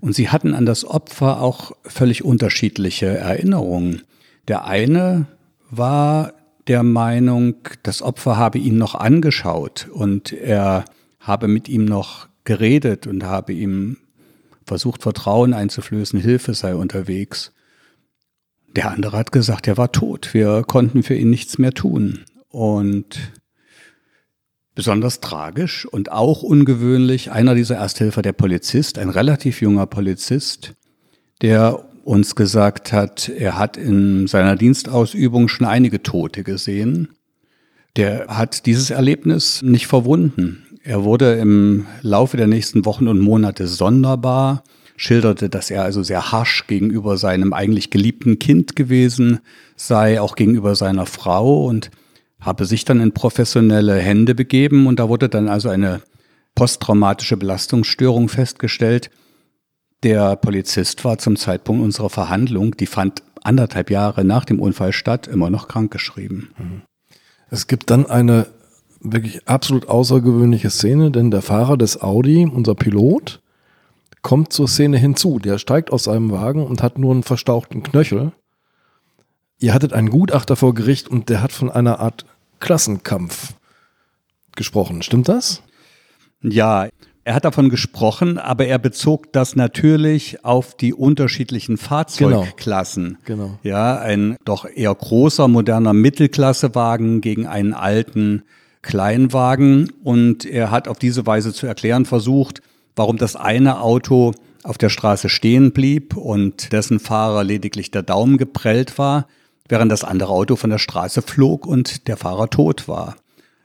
[0.05, 4.03] Und sie hatten an das Opfer auch völlig unterschiedliche Erinnerungen.
[4.47, 5.25] Der eine
[5.71, 6.33] war
[6.67, 10.85] der Meinung, das Opfer habe ihn noch angeschaut und er
[11.19, 13.97] habe mit ihm noch geredet und habe ihm
[14.63, 17.51] versucht, Vertrauen einzuflößen, Hilfe sei unterwegs.
[18.75, 20.35] Der andere hat gesagt, er war tot.
[20.35, 22.25] Wir konnten für ihn nichts mehr tun.
[22.49, 23.31] Und
[24.75, 30.73] besonders tragisch und auch ungewöhnlich, einer dieser Ersthelfer, der Polizist, ein relativ junger Polizist,
[31.41, 37.09] der uns gesagt hat, er hat in seiner Dienstausübung schon einige Tote gesehen.
[37.95, 40.67] Der hat dieses Erlebnis nicht verwunden.
[40.83, 44.63] Er wurde im Laufe der nächsten Wochen und Monate sonderbar,
[44.97, 49.39] schilderte, dass er also sehr harsch gegenüber seinem eigentlich geliebten Kind gewesen
[49.75, 51.89] sei, auch gegenüber seiner Frau und
[52.39, 56.01] habe sich dann in professionelle Hände begeben und da wurde dann also eine
[56.53, 59.09] posttraumatische Belastungsstörung festgestellt.
[60.03, 65.27] Der Polizist war zum Zeitpunkt unserer Verhandlung, die fand anderthalb Jahre nach dem Unfall statt,
[65.27, 66.49] immer noch krankgeschrieben.
[66.57, 66.81] Mhm.
[67.49, 68.47] Es gibt dann eine
[68.99, 73.41] wirklich absolut außergewöhnliche Szene, denn der Fahrer des Audi, unser Pilot,
[74.21, 75.39] kommt zur Szene hinzu.
[75.39, 78.31] Der steigt aus seinem Wagen und hat nur einen verstauchten Knöchel.
[79.59, 82.25] Ihr hattet einen Gutachter vor Gericht und der hat von einer Art
[82.59, 83.53] Klassenkampf
[84.55, 85.01] gesprochen.
[85.01, 85.61] Stimmt das?
[86.41, 86.87] Ja,
[87.27, 93.17] er hat davon gesprochen, aber er bezog das natürlich auf die unterschiedlichen Fahrzeugklassen.
[93.25, 93.43] Genau.
[93.45, 93.59] genau.
[93.63, 98.43] Ja, ein doch eher großer, moderner Mittelklassewagen gegen einen alten
[98.83, 99.91] Kleinwagen.
[100.03, 102.61] Und er hat auf diese Weise zu erklären versucht,
[102.95, 108.37] warum das eine Auto auf der Straße stehen blieb und dessen Fahrer lediglich der Daumen
[108.37, 109.27] geprellt war,
[109.67, 113.15] während das andere Auto von der Straße flog und der Fahrer tot war.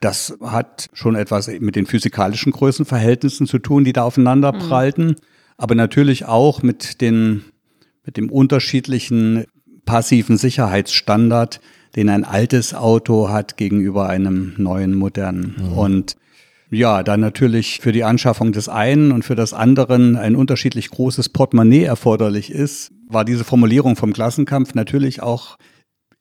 [0.01, 5.17] Das hat schon etwas mit den physikalischen Größenverhältnissen zu tun, die da aufeinander prallten, mhm.
[5.59, 7.45] aber natürlich auch mit den,
[8.05, 9.45] mit dem unterschiedlichen
[9.85, 11.61] passiven Sicherheitsstandard,
[11.97, 15.57] den ein altes Auto hat gegenüber einem neuen, modernen.
[15.59, 15.79] Mhm.
[15.79, 16.17] Und
[16.71, 21.29] ja, da natürlich für die Anschaffung des einen und für das anderen ein unterschiedlich großes
[21.31, 25.59] Portemonnaie erforderlich ist, war diese Formulierung vom Klassenkampf natürlich auch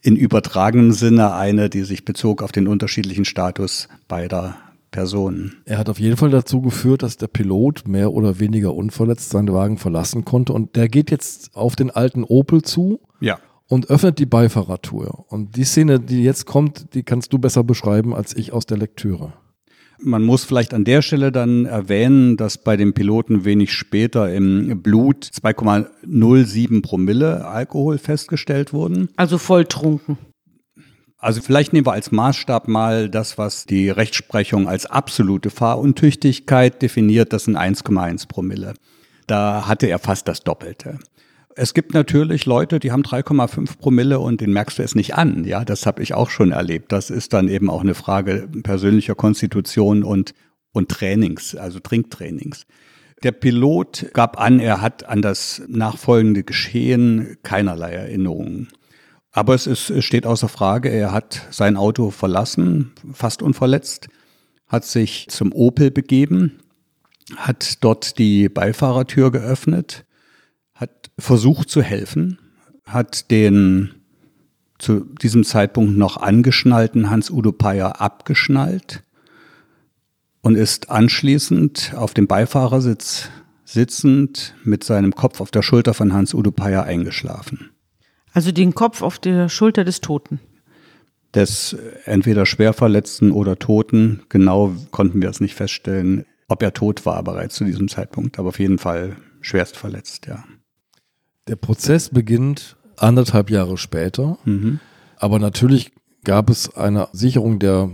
[0.01, 4.55] in übertragenem Sinne eine, die sich bezog auf den unterschiedlichen Status beider
[4.91, 5.57] Personen.
[5.65, 9.53] Er hat auf jeden Fall dazu geführt, dass der Pilot mehr oder weniger unverletzt seinen
[9.53, 12.99] Wagen verlassen konnte und der geht jetzt auf den alten Opel zu.
[13.19, 13.39] Ja.
[13.67, 15.25] Und öffnet die Beifahrertür.
[15.27, 18.77] Und die Szene, die jetzt kommt, die kannst du besser beschreiben als ich aus der
[18.79, 19.33] Lektüre.
[20.01, 24.81] Man muss vielleicht an der Stelle dann erwähnen, dass bei dem Piloten wenig später im
[24.81, 29.09] Blut 2,07 Promille Alkohol festgestellt wurden.
[29.17, 30.17] Also volltrunken.
[31.17, 37.33] Also vielleicht nehmen wir als Maßstab mal das, was die Rechtsprechung als absolute Fahruntüchtigkeit definiert,
[37.33, 38.73] das sind 1,1 Promille.
[39.27, 40.97] Da hatte er fast das Doppelte.
[41.61, 45.43] Es gibt natürlich Leute, die haben 3,5 Promille und den merkst du es nicht an.
[45.43, 46.93] Ja, das habe ich auch schon erlebt.
[46.93, 50.33] Das ist dann eben auch eine Frage persönlicher Konstitution und,
[50.71, 52.65] und Trainings, also Trinktrainings.
[53.23, 58.69] Der Pilot gab an, er hat an das nachfolgende Geschehen keinerlei Erinnerungen.
[59.33, 64.07] Aber es, ist, es steht außer Frage, er hat sein Auto verlassen, fast unverletzt,
[64.69, 66.59] hat sich zum Opel begeben,
[67.35, 70.05] hat dort die Beifahrertür geöffnet,
[70.79, 72.39] hat versucht zu helfen,
[72.85, 73.91] hat den
[74.77, 79.03] zu diesem Zeitpunkt noch angeschnallten Hans-Udo Peyer abgeschnallt
[80.41, 83.29] und ist anschließend auf dem Beifahrersitz
[83.65, 87.71] sitzend mit seinem Kopf auf der Schulter von Hans-Udo Peyer eingeschlafen.
[88.31, 90.39] Also den Kopf auf der Schulter des Toten.
[91.35, 94.21] Des entweder Schwerverletzten oder Toten.
[94.29, 98.49] Genau konnten wir es nicht feststellen, ob er tot war bereits zu diesem Zeitpunkt, aber
[98.49, 100.43] auf jeden Fall schwerst verletzt, ja.
[101.49, 104.79] Der Prozess beginnt anderthalb Jahre später, mhm.
[105.17, 105.91] aber natürlich
[106.23, 107.89] gab es eine Sicherung der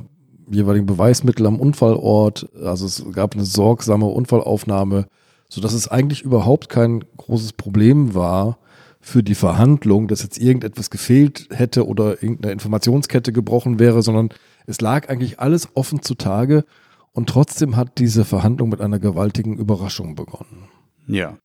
[0.51, 2.49] jeweiligen Beweismittel am Unfallort.
[2.61, 5.07] Also es gab eine sorgsame Unfallaufnahme,
[5.47, 8.57] sodass es eigentlich überhaupt kein großes Problem war
[8.99, 14.29] für die Verhandlung, dass jetzt irgendetwas gefehlt hätte oder irgendeine Informationskette gebrochen wäre, sondern
[14.65, 16.65] es lag eigentlich alles offen zutage
[17.13, 20.67] und trotzdem hat diese Verhandlung mit einer gewaltigen Überraschung begonnen.
[21.07, 21.37] Ja.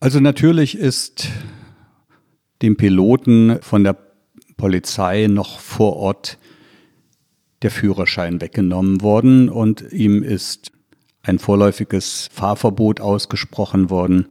[0.00, 1.28] Also natürlich ist
[2.62, 3.96] dem Piloten von der
[4.56, 6.38] Polizei noch vor Ort
[7.62, 10.72] der Führerschein weggenommen worden und ihm ist
[11.22, 14.28] ein vorläufiges Fahrverbot ausgesprochen worden,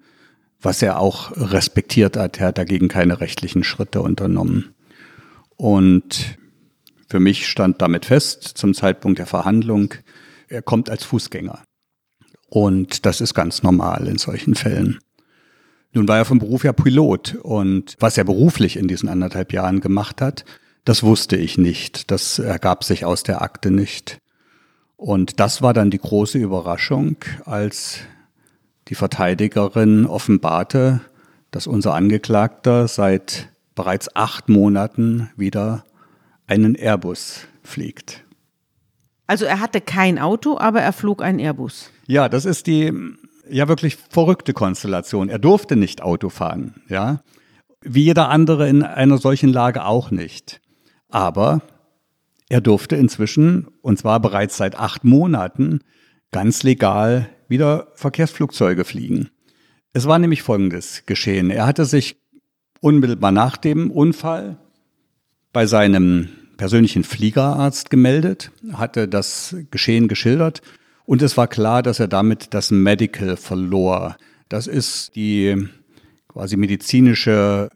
[0.61, 2.39] was er auch respektiert hat.
[2.39, 4.73] Er hat dagegen keine rechtlichen Schritte unternommen.
[5.57, 6.37] Und
[7.09, 9.93] für mich stand damit fest, zum Zeitpunkt der Verhandlung,
[10.47, 11.63] er kommt als Fußgänger.
[12.47, 14.99] Und das ist ganz normal in solchen Fällen.
[15.95, 19.79] Nun war er vom Beruf ja Pilot und was er beruflich in diesen anderthalb Jahren
[19.79, 20.43] gemacht hat,
[20.83, 22.11] das wusste ich nicht.
[22.11, 24.17] Das ergab sich aus der Akte nicht.
[24.97, 27.99] Und das war dann die große Überraschung, als
[28.89, 30.99] die Verteidigerin offenbarte,
[31.49, 35.85] dass unser Angeklagter seit bereits acht Monaten wieder
[36.45, 38.25] einen Airbus fliegt.
[39.27, 41.89] Also er hatte kein Auto, aber er flog einen Airbus.
[42.05, 42.93] Ja, das ist die
[43.49, 45.29] ja wirklich verrückte Konstellation.
[45.29, 47.21] Er durfte nicht Auto fahren, ja.
[47.81, 50.61] Wie jeder andere in einer solchen Lage auch nicht.
[51.09, 51.61] Aber
[52.49, 55.79] er durfte inzwischen, und zwar bereits seit acht Monaten,
[56.31, 59.29] ganz legal wieder Verkehrsflugzeuge fliegen.
[59.93, 61.51] Es war nämlich Folgendes geschehen.
[61.51, 62.17] Er hatte sich
[62.81, 64.57] unmittelbar nach dem Unfall
[65.53, 70.61] bei seinem persönlichen Fliegerarzt gemeldet, hatte das Geschehen geschildert
[71.05, 74.17] und es war klar, dass er damit das Medical verlor.
[74.49, 75.67] Das ist die
[76.27, 77.69] quasi medizinische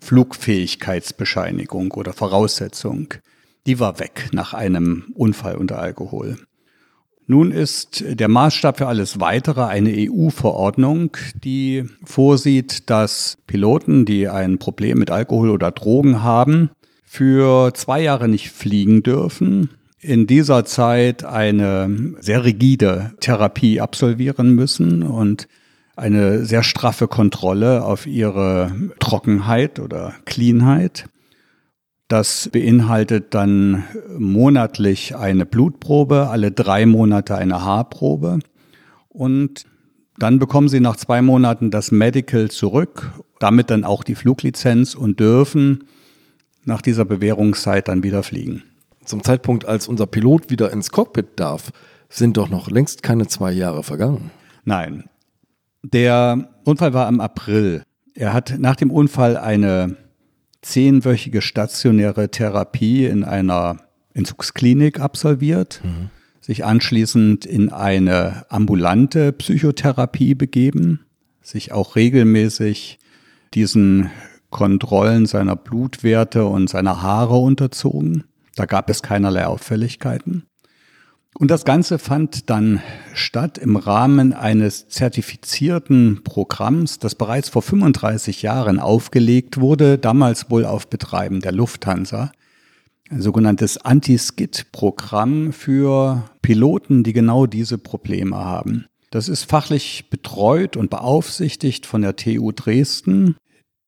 [0.00, 3.14] Flugfähigkeitsbescheinigung oder Voraussetzung.
[3.66, 6.38] Die war weg nach einem Unfall unter Alkohol.
[7.28, 14.58] Nun ist der Maßstab für alles Weitere eine EU-Verordnung, die vorsieht, dass Piloten, die ein
[14.58, 16.70] Problem mit Alkohol oder Drogen haben,
[17.04, 19.70] für zwei Jahre nicht fliegen dürfen,
[20.06, 25.48] in dieser Zeit eine sehr rigide Therapie absolvieren müssen und
[25.96, 31.06] eine sehr straffe Kontrolle auf ihre Trockenheit oder Cleanheit.
[32.08, 33.84] Das beinhaltet dann
[34.16, 38.38] monatlich eine Blutprobe, alle drei Monate eine Haarprobe
[39.08, 39.64] und
[40.18, 45.18] dann bekommen sie nach zwei Monaten das Medical zurück, damit dann auch die Fluglizenz und
[45.18, 45.84] dürfen
[46.64, 48.62] nach dieser Bewährungszeit dann wieder fliegen.
[49.06, 51.70] Zum Zeitpunkt, als unser Pilot wieder ins Cockpit darf,
[52.08, 54.30] sind doch noch längst keine zwei Jahre vergangen.
[54.64, 55.04] Nein.
[55.82, 57.82] Der Unfall war im April.
[58.14, 59.96] Er hat nach dem Unfall eine
[60.62, 63.76] zehnwöchige stationäre Therapie in einer
[64.14, 66.10] Entzugsklinik absolviert, mhm.
[66.40, 71.06] sich anschließend in eine ambulante Psychotherapie begeben,
[71.42, 72.98] sich auch regelmäßig
[73.54, 74.10] diesen
[74.50, 78.24] Kontrollen seiner Blutwerte und seiner Haare unterzogen.
[78.56, 80.46] Da gab es keinerlei Auffälligkeiten.
[81.38, 82.80] Und das Ganze fand dann
[83.12, 90.64] statt im Rahmen eines zertifizierten Programms, das bereits vor 35 Jahren aufgelegt wurde, damals wohl
[90.64, 92.32] auf Betreiben der Lufthansa.
[93.10, 98.86] Ein sogenanntes Anti-Skid-Programm für Piloten, die genau diese Probleme haben.
[99.10, 103.36] Das ist fachlich betreut und beaufsichtigt von der TU Dresden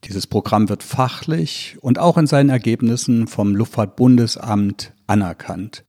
[0.05, 5.85] dieses Programm wird fachlich und auch in seinen Ergebnissen vom Luftfahrtbundesamt anerkannt.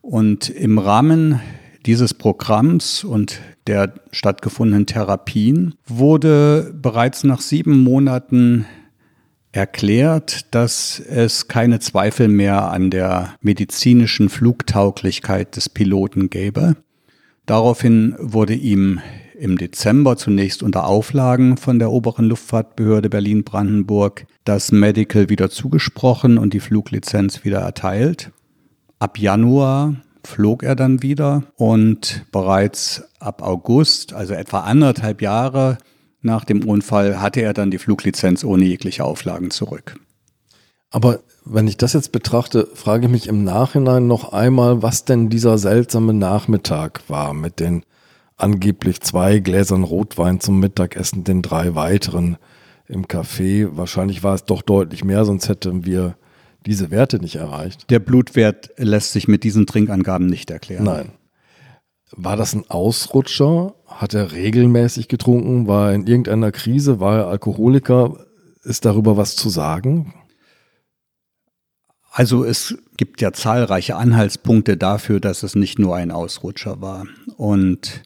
[0.00, 1.40] Und im Rahmen
[1.86, 8.66] dieses Programms und der stattgefundenen Therapien wurde bereits nach sieben Monaten
[9.52, 16.76] erklärt, dass es keine Zweifel mehr an der medizinischen Flugtauglichkeit des Piloten gäbe.
[17.46, 19.00] Daraufhin wurde ihm
[19.38, 26.54] im Dezember zunächst unter Auflagen von der oberen Luftfahrtbehörde Berlin-Brandenburg das Medical wieder zugesprochen und
[26.54, 28.30] die Fluglizenz wieder erteilt.
[28.98, 35.78] Ab Januar flog er dann wieder und bereits ab August, also etwa anderthalb Jahre
[36.22, 39.96] nach dem Unfall, hatte er dann die Fluglizenz ohne jegliche Auflagen zurück.
[40.90, 45.28] Aber wenn ich das jetzt betrachte, frage ich mich im Nachhinein noch einmal, was denn
[45.28, 47.82] dieser seltsame Nachmittag war mit den
[48.36, 52.36] angeblich zwei Gläsern Rotwein zum Mittagessen, den drei weiteren
[52.86, 53.68] im Café.
[53.72, 56.16] Wahrscheinlich war es doch deutlich mehr, sonst hätten wir
[56.66, 57.90] diese Werte nicht erreicht.
[57.90, 60.84] Der Blutwert lässt sich mit diesen Trinkangaben nicht erklären.
[60.84, 61.12] Nein.
[62.16, 63.74] War das ein Ausrutscher?
[63.86, 65.66] Hat er regelmäßig getrunken?
[65.66, 67.00] War er in irgendeiner Krise?
[67.00, 68.24] War er Alkoholiker?
[68.62, 70.14] Ist darüber was zu sagen?
[72.10, 77.06] Also es gibt ja zahlreiche Anhaltspunkte dafür, dass es nicht nur ein Ausrutscher war.
[77.36, 78.04] Und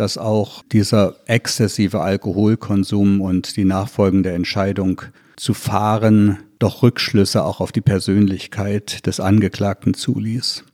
[0.00, 5.02] dass auch dieser exzessive Alkoholkonsum und die nachfolgende Entscheidung
[5.36, 10.64] zu fahren doch Rückschlüsse auch auf die Persönlichkeit des Angeklagten zuließ.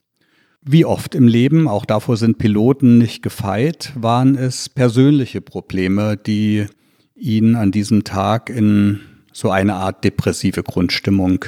[0.63, 6.67] Wie oft im Leben, auch davor sind Piloten nicht gefeit, waren es persönliche Probleme, die
[7.15, 9.01] ihn an diesem Tag in
[9.33, 11.45] so eine Art depressive Grundstimmung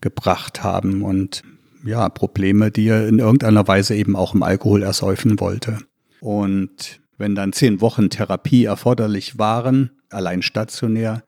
[0.00, 1.42] gebracht haben und
[1.84, 5.78] ja, Probleme, die er in irgendeiner Weise eben auch im Alkohol ersäufen wollte.
[6.20, 11.24] Und wenn dann zehn Wochen Therapie erforderlich waren, allein stationär,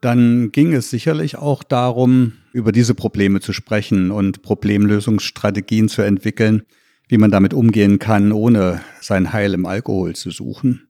[0.00, 6.62] dann ging es sicherlich auch darum, über diese Probleme zu sprechen und Problemlösungsstrategien zu entwickeln,
[7.08, 10.88] wie man damit umgehen kann, ohne sein Heil im Alkohol zu suchen.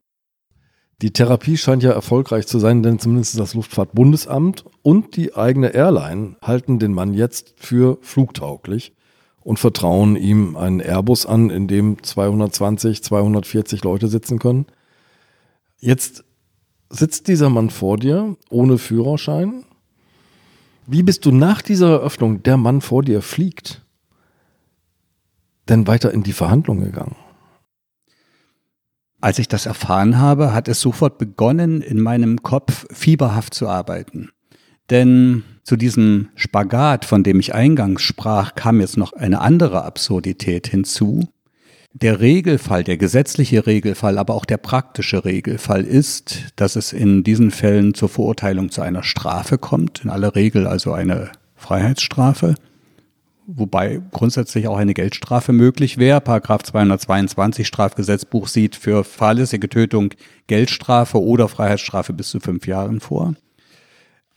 [1.03, 6.37] Die Therapie scheint ja erfolgreich zu sein, denn zumindest das Luftfahrtbundesamt und die eigene Airline
[6.40, 8.95] halten den Mann jetzt für flugtauglich
[9.44, 14.66] und vertrauen ihm einen Airbus an, in dem 220, 240 Leute sitzen können.
[15.78, 16.24] Jetzt
[16.90, 19.64] sitzt dieser Mann vor dir ohne Führerschein.
[20.87, 23.83] Wie bist du nach dieser Eröffnung, der Mann vor dir fliegt,
[25.68, 27.16] denn weiter in die Verhandlung gegangen?
[29.20, 34.31] Als ich das erfahren habe, hat es sofort begonnen, in meinem Kopf fieberhaft zu arbeiten.
[34.90, 40.66] Denn zu diesem Spagat, von dem ich eingangs sprach, kam jetzt noch eine andere Absurdität
[40.66, 41.29] hinzu.
[41.92, 47.51] Der Regelfall, der gesetzliche Regelfall, aber auch der praktische Regelfall ist, dass es in diesen
[47.51, 52.55] Fällen zur Verurteilung zu einer Strafe kommt, in aller Regel also eine Freiheitsstrafe
[53.46, 56.20] wobei grundsätzlich auch eine Geldstrafe möglich wäre.
[56.20, 60.14] Paragraph 222 Strafgesetzbuch sieht für fahrlässige Tötung
[60.46, 63.35] Geldstrafe oder Freiheitsstrafe bis zu fünf Jahren vor.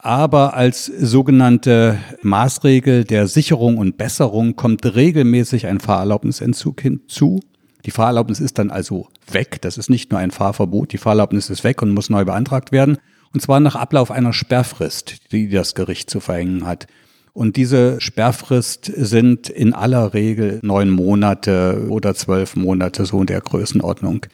[0.06, 7.40] Aber als sogenannte Maßregel der Sicherung und Besserung kommt regelmäßig ein Fahrerlaubnisentzug hinzu.
[7.84, 9.60] Die Fahrerlaubnis ist dann also weg.
[9.62, 10.92] Das ist nicht nur ein Fahrverbot.
[10.92, 12.98] Die Fahrerlaubnis ist weg und muss neu beantragt werden.
[13.34, 16.86] Und zwar nach Ablauf einer Sperrfrist, die das Gericht zu verhängen hat.
[17.32, 23.40] Und diese Sperrfrist sind in aller Regel neun Monate oder zwölf Monate, so in der
[23.40, 24.26] Größenordnung.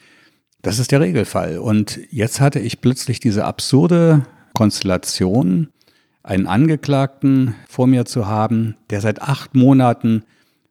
[0.61, 1.57] Das ist der Regelfall.
[1.57, 5.69] Und jetzt hatte ich plötzlich diese absurde Konstellation,
[6.23, 10.23] einen Angeklagten vor mir zu haben, der seit acht Monaten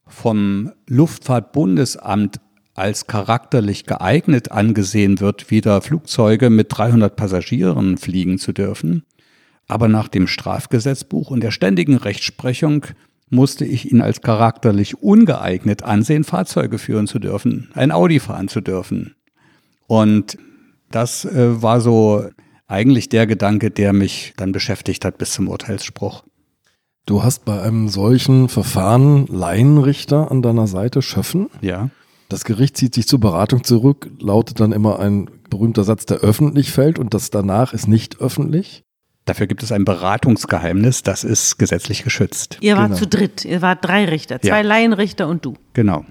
[0.07, 2.41] vom Luftfahrtbundesamt
[2.75, 9.05] als charakterlich geeignet angesehen wird, wieder Flugzeuge mit 300 Passagieren fliegen zu dürfen.
[9.69, 12.87] Aber nach dem Strafgesetzbuch und der ständigen Rechtsprechung
[13.29, 18.61] musste ich ihn als charakterlich ungeeignet ansehen, Fahrzeuge führen zu dürfen, ein Audi fahren zu
[18.61, 19.15] dürfen.
[19.87, 20.39] Und
[20.91, 22.27] das äh, war so
[22.73, 26.25] eigentlich der Gedanke, der mich dann beschäftigt hat bis zum Urteilsspruch.
[27.05, 31.51] Du hast bei einem solchen Verfahren Laienrichter an deiner Seite, Schöffen.
[31.61, 31.91] Ja.
[32.29, 36.73] Das Gericht zieht sich zur Beratung zurück, lautet dann immer ein berühmter Satz, der öffentlich
[36.73, 38.85] fällt und das danach ist nicht öffentlich.
[39.27, 42.59] Dafür gibt es ein Beratungsgeheimnis, das ist gesetzlich geschützt.
[42.61, 42.99] Ihr wart genau.
[42.99, 44.61] zu dritt, ihr wart drei Richter, zwei ja.
[44.63, 45.55] Laienrichter und du.
[45.75, 46.07] Genau.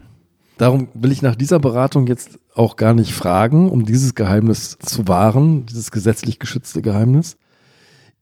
[0.61, 5.07] Darum will ich nach dieser Beratung jetzt auch gar nicht fragen, um dieses Geheimnis zu
[5.07, 7.35] wahren, dieses gesetzlich geschützte Geheimnis.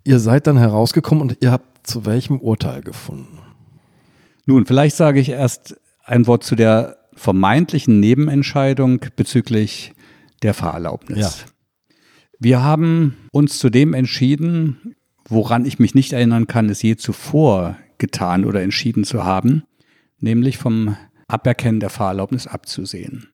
[0.06, 3.40] Ihr seid dann herausgekommen und ihr habt zu welchem Urteil gefunden?
[4.46, 9.92] Nun, vielleicht sage ich erst ein Wort zu der vermeintlichen Nebenentscheidung bezüglich
[10.42, 11.20] der Fahrerlaubnis.
[11.20, 11.32] Ja.
[12.40, 14.96] Wir haben uns zu dem entschieden,
[15.28, 19.64] woran ich mich nicht erinnern kann, es je zuvor getan oder entschieden zu haben,
[20.22, 20.96] nämlich vom
[21.30, 23.30] Aberkennen der Fahrerlaubnis abzusehen.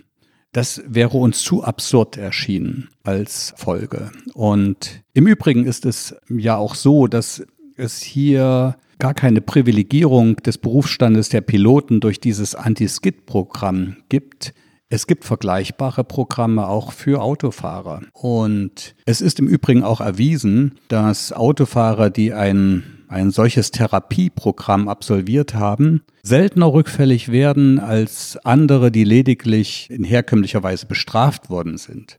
[0.51, 4.11] Das wäre uns zu absurd erschienen als Folge.
[4.33, 10.57] Und im Übrigen ist es ja auch so, dass es hier gar keine Privilegierung des
[10.57, 14.53] Berufsstandes der Piloten durch dieses Anti-Skid-Programm gibt,
[14.95, 18.01] es gibt vergleichbare Programme auch für Autofahrer.
[18.13, 25.53] Und es ist im Übrigen auch erwiesen, dass Autofahrer, die ein, ein solches Therapieprogramm absolviert
[25.53, 32.17] haben, seltener rückfällig werden als andere, die lediglich in herkömmlicher Weise bestraft worden sind.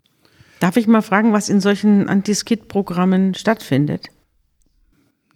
[0.61, 4.11] Darf ich mal fragen, was in solchen Anti-Skid-Programmen stattfindet?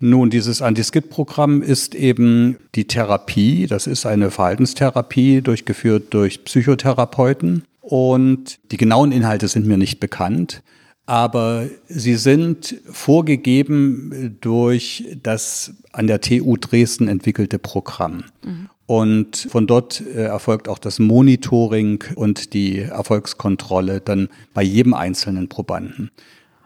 [0.02, 3.66] Nun, dieses Anti-Skid-Programm ist eben die Therapie.
[3.66, 7.64] Das ist eine Verhaltenstherapie, durchgeführt durch Psychotherapeuten.
[7.83, 10.62] Und die genauen Inhalte sind mir nicht bekannt.
[11.04, 18.25] Aber sie sind vorgegeben durch das an der TU Dresden entwickelte Programm.
[18.42, 18.70] Mhm.
[18.87, 25.48] Und von dort äh, erfolgt auch das Monitoring und die Erfolgskontrolle dann bei jedem einzelnen
[25.48, 26.10] Probanden.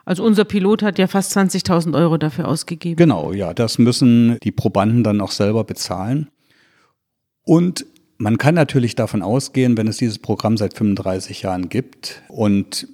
[0.04, 2.96] Also unser Pilot hat ja fast 20.000 Euro dafür ausgegeben.
[2.96, 6.28] Genau, ja, das müssen die Probanden dann auch selber bezahlen.
[7.42, 7.86] Und
[8.18, 12.86] man kann natürlich davon ausgehen, wenn es dieses Programm seit 35 Jahren gibt und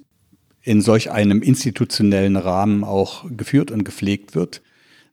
[0.63, 4.61] in solch einem institutionellen Rahmen auch geführt und gepflegt wird,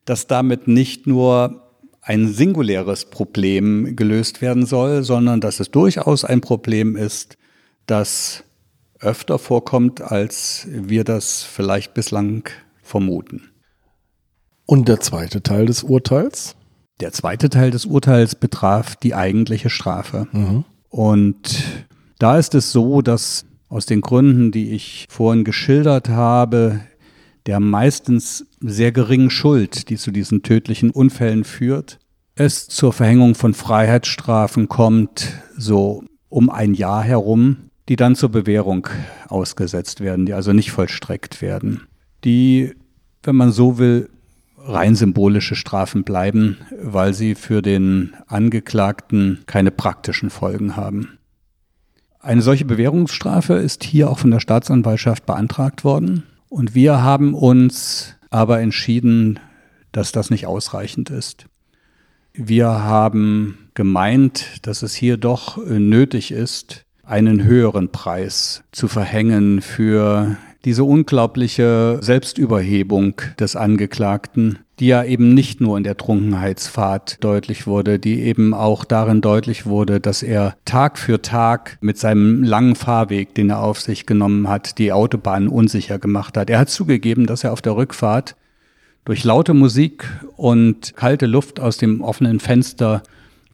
[0.04, 1.62] dass damit nicht nur
[2.00, 7.36] ein singuläres Problem gelöst werden soll, sondern dass es durchaus ein Problem ist,
[7.86, 8.44] dass
[9.00, 12.48] öfter vorkommt, als wir das vielleicht bislang
[12.82, 13.50] vermuten.
[14.66, 16.56] Und der zweite Teil des Urteils?
[17.00, 20.26] Der zweite Teil des Urteils betraf die eigentliche Strafe.
[20.32, 20.64] Mhm.
[20.88, 21.64] Und
[22.18, 26.80] da ist es so, dass Aus den Gründen, die ich vorhin geschildert habe,
[27.44, 31.98] der meistens sehr geringen Schuld, die zu diesen tödlichen Unfällen führt,
[32.34, 38.86] es zur Verhängung von Freiheitsstrafen kommt, so um ein Jahr herum, die dann zur Bewährung
[39.28, 41.86] ausgesetzt werden, die also nicht vollstreckt werden,
[42.24, 42.74] die,
[43.22, 44.10] wenn man so will,
[44.58, 51.18] rein symbolische Strafen bleiben, weil sie für den Angeklagten keine praktischen Folgen haben.
[52.20, 56.24] Eine solche Bewährungsstrafe ist hier auch von der Staatsanwaltschaft beantragt worden.
[56.48, 59.40] Und wir haben uns aber entschieden,
[59.92, 61.46] dass das nicht ausreichend ist.
[62.34, 70.36] Wir haben gemeint, dass es hier doch nötig ist, einen höheren Preis zu verhängen für
[70.64, 77.98] diese unglaubliche Selbstüberhebung des Angeklagten, die ja eben nicht nur in der Trunkenheitsfahrt deutlich wurde,
[77.98, 83.34] die eben auch darin deutlich wurde, dass er Tag für Tag mit seinem langen Fahrweg,
[83.34, 86.50] den er auf sich genommen hat, die Autobahn unsicher gemacht hat.
[86.50, 88.36] Er hat zugegeben, dass er auf der Rückfahrt
[89.04, 90.04] durch laute Musik
[90.36, 93.02] und kalte Luft aus dem offenen Fenster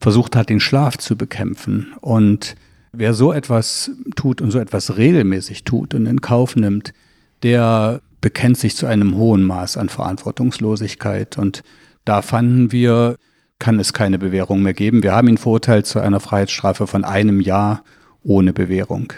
[0.01, 1.95] versucht hat, den Schlaf zu bekämpfen.
[2.01, 2.57] Und
[2.97, 6.93] wer so etwas tut und so etwas regelmäßig tut und in Kauf nimmt,
[7.43, 11.37] der bekennt sich zu einem hohen Maß an Verantwortungslosigkeit.
[11.37, 11.63] Und
[12.05, 13.17] da fanden wir,
[13.59, 15.03] kann es keine Bewährung mehr geben.
[15.03, 17.85] Wir haben ihn verurteilt zu einer Freiheitsstrafe von einem Jahr
[18.23, 19.13] ohne Bewährung.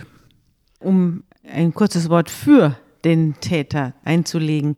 [0.80, 4.76] Um ein kurzes Wort für den Täter einzulegen.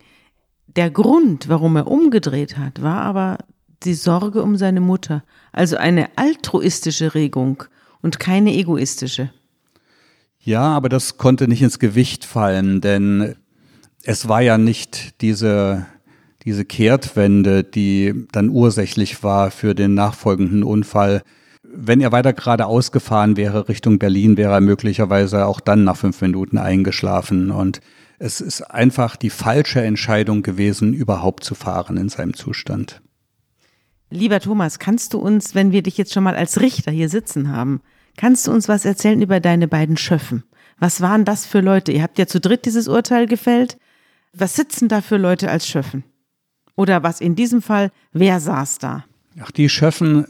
[0.66, 3.38] Der Grund, warum er umgedreht hat, war aber
[3.84, 5.24] die Sorge um seine Mutter.
[5.52, 7.64] Also eine altruistische Regung
[8.02, 9.30] und keine egoistische.
[10.40, 13.34] Ja, aber das konnte nicht ins Gewicht fallen, denn
[14.04, 15.86] es war ja nicht diese,
[16.44, 21.22] diese Kehrtwende, die dann ursächlich war für den nachfolgenden Unfall.
[21.62, 26.20] Wenn er weiter geradeaus gefahren wäre Richtung Berlin, wäre er möglicherweise auch dann nach fünf
[26.22, 27.50] Minuten eingeschlafen.
[27.50, 27.80] Und
[28.18, 33.02] es ist einfach die falsche Entscheidung gewesen, überhaupt zu fahren in seinem Zustand.
[34.10, 37.50] Lieber Thomas, kannst du uns, wenn wir dich jetzt schon mal als Richter hier sitzen
[37.50, 37.80] haben,
[38.16, 40.44] kannst du uns was erzählen über deine beiden Schöffen?
[40.78, 41.92] Was waren das für Leute?
[41.92, 43.78] Ihr habt ja zu dritt dieses Urteil gefällt.
[44.32, 46.04] Was sitzen da für Leute als Schöffen?
[46.76, 49.04] Oder was in diesem Fall, wer saß da?
[49.40, 50.26] Ach, die Schöffen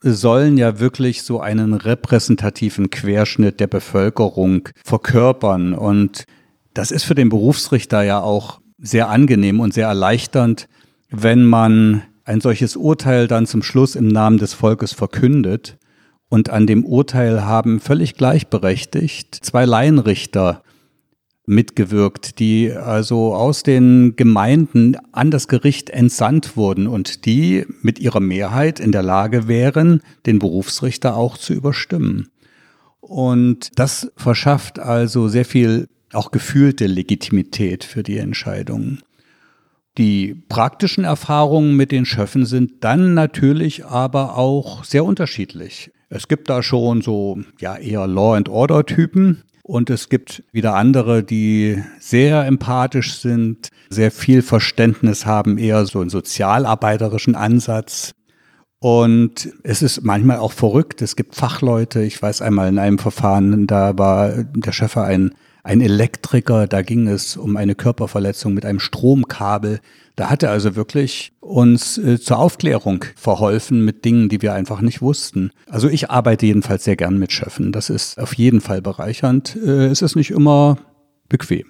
[0.00, 5.74] sollen ja wirklich so einen repräsentativen Querschnitt der Bevölkerung verkörpern.
[5.74, 6.24] Und
[6.72, 10.68] das ist für den Berufsrichter ja auch sehr angenehm und sehr erleichternd,
[11.10, 15.78] wenn man ein solches Urteil dann zum Schluss im Namen des Volkes verkündet.
[16.28, 20.62] Und an dem Urteil haben völlig gleichberechtigt zwei Laienrichter
[21.46, 28.20] mitgewirkt, die also aus den Gemeinden an das Gericht entsandt wurden und die mit ihrer
[28.20, 32.28] Mehrheit in der Lage wären, den Berufsrichter auch zu überstimmen.
[33.00, 39.00] Und das verschafft also sehr viel auch gefühlte Legitimität für die Entscheidungen.
[39.98, 45.90] Die praktischen Erfahrungen mit den Schöffen sind dann natürlich aber auch sehr unterschiedlich.
[46.08, 50.76] Es gibt da schon so ja eher Law and Order Typen, und es gibt wieder
[50.76, 58.12] andere, die sehr empathisch sind, sehr viel Verständnis haben, eher so einen sozialarbeiterischen Ansatz.
[58.80, 61.02] Und es ist manchmal auch verrückt.
[61.02, 62.02] Es gibt Fachleute.
[62.02, 65.34] Ich weiß einmal in einem Verfahren, da war der Chef ein,
[65.68, 66.66] ein Elektriker.
[66.66, 69.80] Da ging es um eine Körperverletzung mit einem Stromkabel.
[70.16, 74.80] Da hat er also wirklich uns äh, zur Aufklärung verholfen mit Dingen, die wir einfach
[74.80, 75.50] nicht wussten.
[75.68, 77.70] Also ich arbeite jedenfalls sehr gern mit Schöffen.
[77.70, 79.56] Das ist auf jeden Fall bereichernd.
[79.56, 80.78] Äh, es ist nicht immer
[81.28, 81.66] bequem.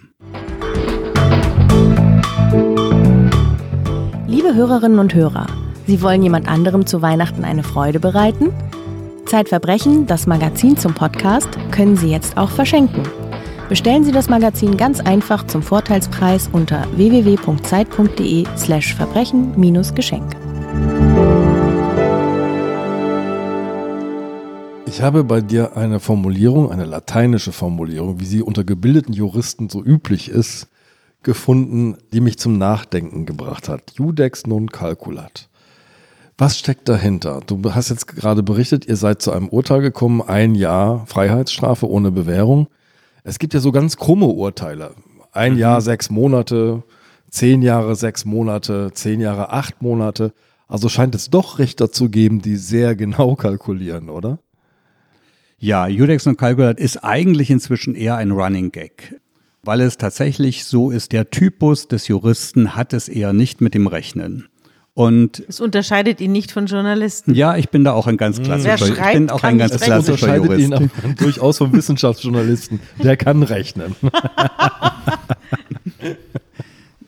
[4.29, 5.49] Liebe Hörerinnen und Hörer,
[5.89, 8.53] Sie wollen jemand anderem zu Weihnachten eine Freude bereiten?
[9.27, 13.03] Zeitverbrechen, das Magazin zum Podcast, können Sie jetzt auch verschenken.
[13.69, 20.37] Bestellen Sie das Magazin ganz einfach zum Vorteilspreis unter www.zeit.de/slash verbrechen-geschenk.
[24.87, 29.85] Ich habe bei dir eine Formulierung, eine lateinische Formulierung, wie sie unter gebildeten Juristen so
[29.85, 30.69] üblich ist,
[31.23, 33.93] gefunden, die mich zum Nachdenken gebracht hat.
[33.97, 35.51] Judex non calculat.
[36.39, 37.43] Was steckt dahinter?
[37.47, 42.11] Du hast jetzt gerade berichtet, ihr seid zu einem Urteil gekommen, ein Jahr Freiheitsstrafe ohne
[42.11, 42.69] Bewährung.
[43.29, 44.95] Es gibt ja so ganz krumme Urteile.
[45.33, 45.59] Ein mhm.
[45.59, 46.83] Jahr, sechs Monate,
[47.29, 50.33] zehn Jahre, sechs Monate, zehn Jahre, acht Monate.
[50.67, 54.39] Also scheint es doch Richter zu geben, die sehr genau kalkulieren, oder?
[55.59, 59.21] Ja, Judex und Calculat ist eigentlich inzwischen eher ein Running Gag,
[59.63, 63.89] weil es tatsächlich so ist, der Typus des Juristen hat es eher nicht mit dem
[63.89, 64.49] Rechnen.
[64.99, 67.33] Und Es unterscheidet ihn nicht von Journalisten.
[67.33, 70.33] ja, ich bin da auch ein ganz klassischer, ich schreibt, bin auch ein ganz klassischer
[70.33, 70.91] unterscheidet ihn Jurist.
[71.07, 72.81] auch durchaus vom Wissenschaftsjournalisten.
[73.01, 73.95] Der kann rechnen.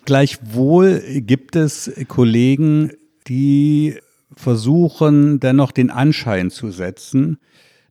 [0.04, 2.92] Gleichwohl gibt es Kollegen,
[3.26, 3.96] die
[4.36, 7.38] versuchen dennoch den Anschein zu setzen,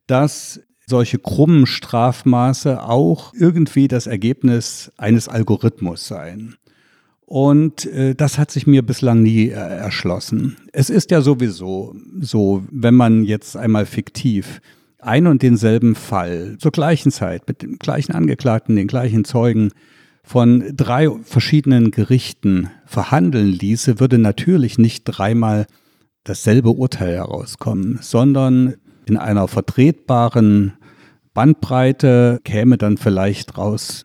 [0.06, 6.56] dass solche krummen Strafmaße auch irgendwie das Ergebnis eines Algorithmus seien.
[7.32, 10.56] Und äh, das hat sich mir bislang nie äh, erschlossen.
[10.72, 14.60] Es ist ja sowieso so, wenn man jetzt einmal fiktiv
[14.98, 19.70] ein und denselben Fall zur gleichen Zeit mit dem gleichen Angeklagten, den gleichen Zeugen
[20.24, 25.66] von drei verschiedenen Gerichten verhandeln ließe, würde natürlich nicht dreimal
[26.24, 28.74] dasselbe Urteil herauskommen, sondern
[29.06, 30.72] in einer vertretbaren
[31.32, 34.04] Bandbreite käme dann vielleicht raus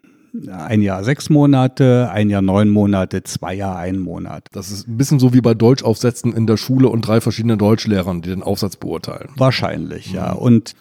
[0.50, 4.48] ein Jahr sechs Monate, ein Jahr neun Monate, zwei Jahre ein Monat.
[4.52, 8.22] Das ist ein bisschen so wie bei Deutschaufsätzen in der Schule und drei verschiedene Deutschlehrern,
[8.22, 9.30] die den Aufsatz beurteilen.
[9.38, 10.32] Wahrscheinlich, ja.
[10.32, 10.74] Und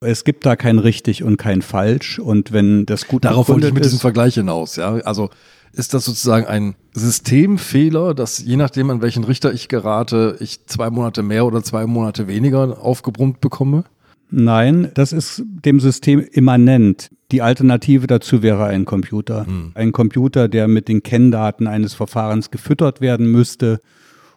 [0.00, 2.18] es gibt da kein richtig und kein falsch.
[2.18, 4.94] Und wenn das gut Darauf wollte ich mit diesem Vergleich hinaus, ja.
[5.04, 5.30] Also
[5.72, 10.90] ist das sozusagen ein Systemfehler, dass je nachdem, an welchen Richter ich gerate, ich zwei
[10.90, 13.84] Monate mehr oder zwei Monate weniger aufgebrummt bekomme?
[14.30, 17.10] Nein, das ist dem System immanent.
[17.32, 19.46] Die Alternative dazu wäre ein Computer.
[19.74, 23.80] Ein Computer, der mit den Kenndaten eines Verfahrens gefüttert werden müsste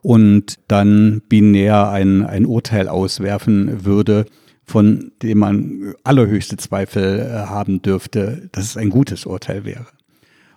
[0.02, 4.26] und dann binär ein, ein Urteil auswerfen würde,
[4.64, 9.88] von dem man allerhöchste Zweifel äh, haben dürfte, dass es ein gutes Urteil wäre.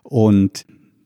[0.02, 0.64] Und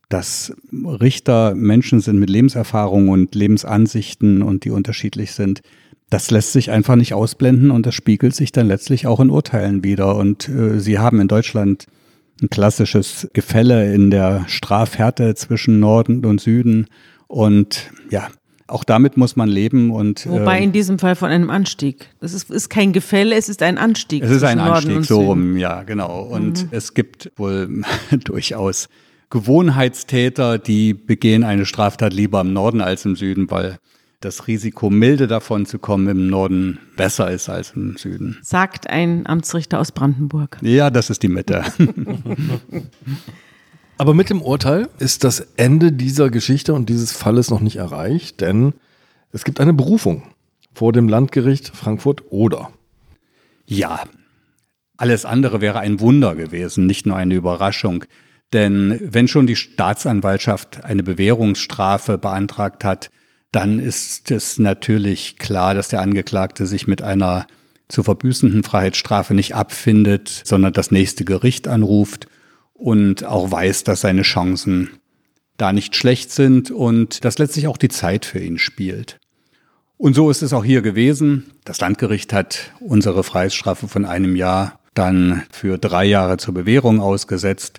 [0.09, 5.63] dass Richter Menschen sind mit Lebenserfahrung und Lebensansichten und die unterschiedlich sind,
[6.13, 9.83] das lässt sich einfach nicht ausblenden und das spiegelt sich dann letztlich auch in Urteilen
[9.83, 10.17] wieder.
[10.17, 11.87] Und äh, Sie haben in Deutschland
[12.43, 16.89] ein klassisches Gefälle in der Strafhärte zwischen Norden und Süden.
[17.29, 18.29] Und ja,
[18.67, 19.91] auch damit muss man leben.
[19.91, 22.11] Und Wobei äh, in diesem Fall von einem Anstieg.
[22.21, 24.23] Das ist, ist kein Gefälle, es ist ein Anstieg.
[24.23, 26.21] Es ist ein Norden Anstieg, so rum, ja, genau.
[26.25, 27.85] Und es gibt wohl
[28.25, 28.91] durchaus
[29.31, 33.79] Gewohnheitstäter, die begehen eine Straftat lieber im Norden als im Süden, weil
[34.25, 38.39] das Risiko, milde davon zu kommen, im Norden besser ist als im Süden.
[38.43, 40.59] Sagt ein Amtsrichter aus Brandenburg.
[40.63, 41.65] Ja, das ist die Mitte.
[43.99, 48.41] Aber mit dem Urteil ist das Ende dieser Geschichte und dieses Falles noch nicht erreicht,
[48.41, 48.73] denn
[49.31, 50.23] es gibt eine Berufung
[50.75, 52.71] vor dem Landgericht Frankfurt-Oder.
[53.67, 54.03] Ja,
[54.97, 58.05] alles andere wäre ein Wunder gewesen, nicht nur eine Überraschung.
[58.53, 63.11] Denn wenn schon die Staatsanwaltschaft eine Bewährungsstrafe beantragt hat,
[63.53, 67.47] dann ist es natürlich klar, dass der Angeklagte sich mit einer
[67.89, 72.27] zu verbüßenden Freiheitsstrafe nicht abfindet, sondern das nächste Gericht anruft
[72.73, 74.91] und auch weiß, dass seine Chancen
[75.59, 79.21] da nicht schlecht sind und dass letztlich auch die Zeit für ihn spielt.
[79.99, 81.53] Und so ist es auch hier gewesen.
[81.65, 87.79] Das Landgericht hat unsere Freiheitsstrafe von einem Jahr dann für drei Jahre zur Bewährung ausgesetzt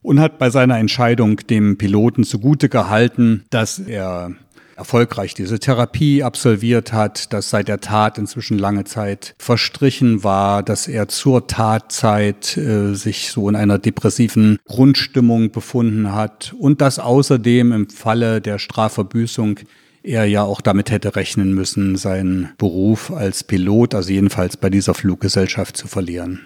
[0.00, 4.34] und hat bei seiner Entscheidung dem Piloten zugute gehalten, dass er
[4.76, 10.88] erfolgreich diese Therapie absolviert hat, dass seit der Tat inzwischen lange Zeit verstrichen war, dass
[10.88, 17.72] er zur Tatzeit äh, sich so in einer depressiven Grundstimmung befunden hat und dass außerdem
[17.72, 19.60] im Falle der Strafverbüßung
[20.02, 24.94] er ja auch damit hätte rechnen müssen, seinen Beruf als Pilot, also jedenfalls bei dieser
[24.94, 26.40] Fluggesellschaft zu verlieren.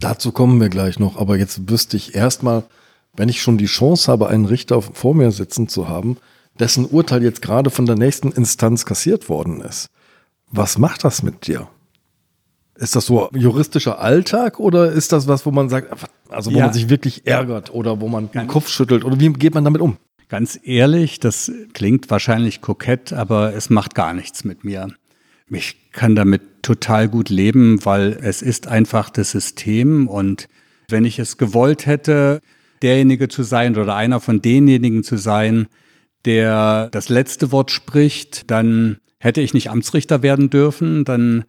[0.00, 2.64] Dazu kommen wir gleich noch, aber jetzt wüsste ich erstmal,
[3.16, 6.18] wenn ich schon die Chance habe, einen Richter vor mir sitzen zu haben,
[6.60, 9.88] dessen Urteil jetzt gerade von der nächsten Instanz kassiert worden ist.
[10.50, 11.68] Was macht das mit dir?
[12.76, 15.92] Ist das so juristischer Alltag oder ist das was, wo man sagt,
[16.28, 16.66] also wo Ja.
[16.66, 19.80] man sich wirklich ärgert oder wo man den Kopf schüttelt oder wie geht man damit
[19.80, 19.96] um?
[20.28, 24.88] Ganz ehrlich, das klingt wahrscheinlich kokett, aber es macht gar nichts mit mir.
[25.50, 30.46] Ich kann damit total gut leben, weil es ist einfach das System und
[30.88, 32.40] wenn ich es gewollt hätte,
[32.82, 35.66] derjenige zu sein oder einer von denjenigen zu sein,
[36.24, 41.44] der das letzte Wort spricht, dann hätte ich nicht Amtsrichter werden dürfen, dann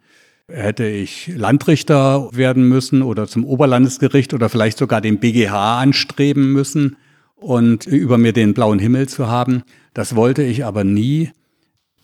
[0.48, 6.96] hätte ich Landrichter werden müssen oder zum Oberlandesgericht oder vielleicht sogar den BGH anstreben müssen
[7.36, 9.62] und über mir den blauen Himmel zu haben.
[9.94, 11.30] Das wollte ich aber nie.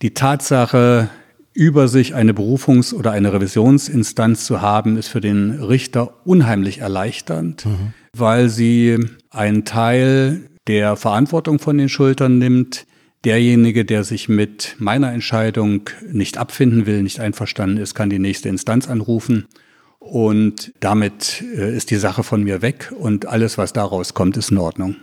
[0.01, 1.09] Die Tatsache,
[1.53, 7.65] über sich eine Berufungs- oder eine Revisionsinstanz zu haben, ist für den Richter unheimlich erleichternd,
[8.15, 8.97] weil sie
[9.31, 12.85] einen Teil der Verantwortung von den Schultern nimmt.
[13.23, 18.49] Derjenige, der sich mit meiner Entscheidung nicht abfinden will, nicht einverstanden ist, kann die nächste
[18.49, 19.47] Instanz anrufen.
[19.99, 24.51] Und damit äh, ist die Sache von mir weg und alles, was daraus kommt, ist
[24.51, 24.95] in Ordnung.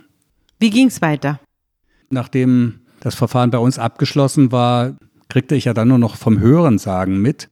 [0.59, 1.39] Wie ging's weiter?
[2.09, 4.95] Nachdem das Verfahren bei uns abgeschlossen war,
[5.29, 7.49] kriegte ich ja dann nur noch vom Hörensagen mit.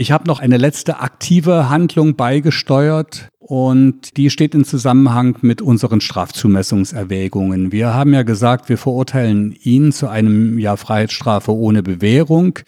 [0.00, 6.00] Ich habe noch eine letzte aktive Handlung beigesteuert und die steht in Zusammenhang mit unseren
[6.00, 7.70] Strafzumessungserwägungen.
[7.70, 12.60] Wir haben ja gesagt, wir verurteilen ihn zu einem Jahr Freiheitsstrafe ohne Bewährung.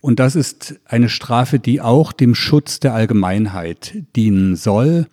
[0.00, 5.06] Und das ist eine Strafe, die auch dem Schutz der Allgemeinheit dienen soll,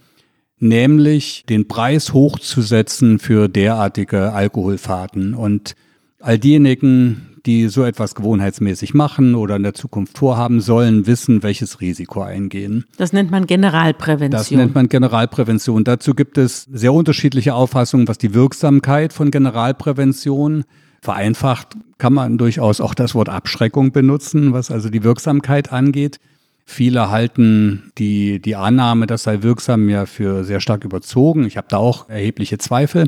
[0.58, 5.36] nämlich den Preis hochzusetzen für derartige Alkoholfahrten.
[5.36, 5.76] Und
[6.20, 11.82] all diejenigen, die so etwas gewohnheitsmäßig machen oder in der Zukunft vorhaben, sollen wissen, welches
[11.82, 12.86] Risiko eingehen.
[12.98, 14.32] Das nennt man Generalprävention.
[14.32, 15.84] Das nennt man Generalprävention.
[15.84, 20.64] Dazu gibt es sehr unterschiedliche Auffassungen, was die Wirksamkeit von Generalprävention
[21.02, 26.20] vereinfacht kann man durchaus auch das Wort Abschreckung benutzen, was also die Wirksamkeit angeht.
[26.66, 31.46] Viele halten die, die Annahme, das sei wirksam, ja für sehr stark überzogen.
[31.46, 33.08] Ich habe da auch erhebliche Zweifel.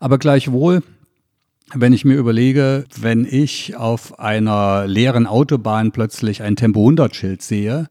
[0.00, 0.82] Aber gleichwohl
[1.72, 7.42] wenn ich mir überlege, wenn ich auf einer leeren Autobahn plötzlich ein Tempo 100 Schild
[7.42, 7.88] sehe,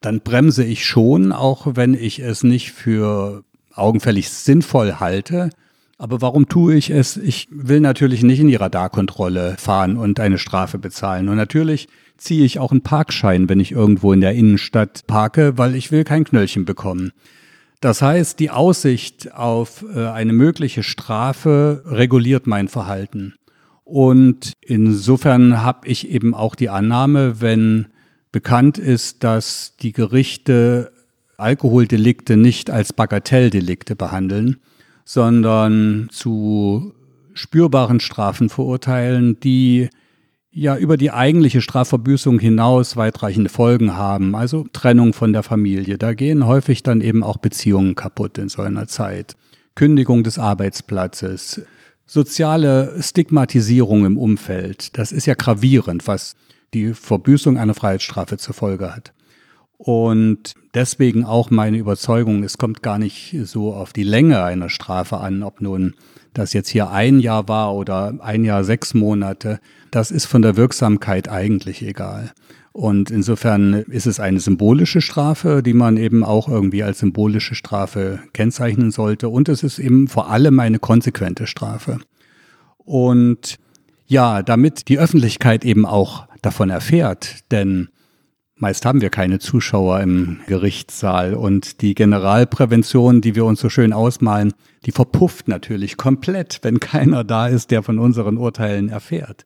[0.00, 3.42] dann bremse ich schon, auch wenn ich es nicht für
[3.74, 5.50] augenfällig sinnvoll halte.
[5.98, 7.16] Aber warum tue ich es?
[7.16, 11.28] Ich will natürlich nicht in die Radarkontrolle fahren und eine Strafe bezahlen.
[11.28, 15.74] Und natürlich ziehe ich auch einen Parkschein, wenn ich irgendwo in der Innenstadt parke, weil
[15.74, 17.12] ich will kein Knöllchen bekommen.
[17.80, 23.34] Das heißt, die Aussicht auf äh, eine mögliche Strafe reguliert mein Verhalten.
[23.84, 27.86] Und insofern habe ich eben auch die Annahme, wenn
[28.32, 30.92] bekannt ist, dass die Gerichte
[31.36, 34.56] Alkoholdelikte nicht als Bagatelldelikte behandeln,
[35.04, 36.94] sondern zu
[37.34, 39.90] spürbaren Strafen verurteilen, die
[40.56, 45.98] ja über die eigentliche Strafverbüßung hinaus weitreichende Folgen haben, also Trennung von der Familie.
[45.98, 49.36] Da gehen häufig dann eben auch Beziehungen kaputt in so einer Zeit.
[49.74, 51.60] Kündigung des Arbeitsplatzes,
[52.06, 54.96] soziale Stigmatisierung im Umfeld.
[54.96, 56.36] Das ist ja gravierend, was
[56.72, 59.12] die Verbüßung einer Freiheitsstrafe zur Folge hat.
[59.76, 65.18] Und deswegen auch meine Überzeugung, es kommt gar nicht so auf die Länge einer Strafe
[65.18, 65.94] an, ob nun
[66.38, 69.60] das jetzt hier ein Jahr war oder ein Jahr sechs Monate,
[69.90, 72.32] das ist von der Wirksamkeit eigentlich egal.
[72.72, 78.20] Und insofern ist es eine symbolische Strafe, die man eben auch irgendwie als symbolische Strafe
[78.34, 79.30] kennzeichnen sollte.
[79.30, 82.00] Und es ist eben vor allem eine konsequente Strafe.
[82.76, 83.56] Und
[84.06, 87.88] ja, damit die Öffentlichkeit eben auch davon erfährt, denn
[88.58, 93.92] Meist haben wir keine Zuschauer im Gerichtssaal und die Generalprävention, die wir uns so schön
[93.92, 94.54] ausmalen,
[94.86, 99.44] die verpufft natürlich komplett, wenn keiner da ist, der von unseren Urteilen erfährt.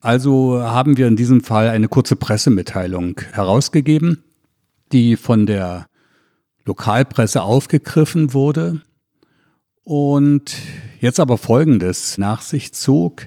[0.00, 4.24] Also haben wir in diesem Fall eine kurze Pressemitteilung herausgegeben,
[4.90, 5.86] die von der
[6.64, 8.80] Lokalpresse aufgegriffen wurde
[9.84, 10.56] und
[10.98, 13.26] jetzt aber Folgendes nach sich zog.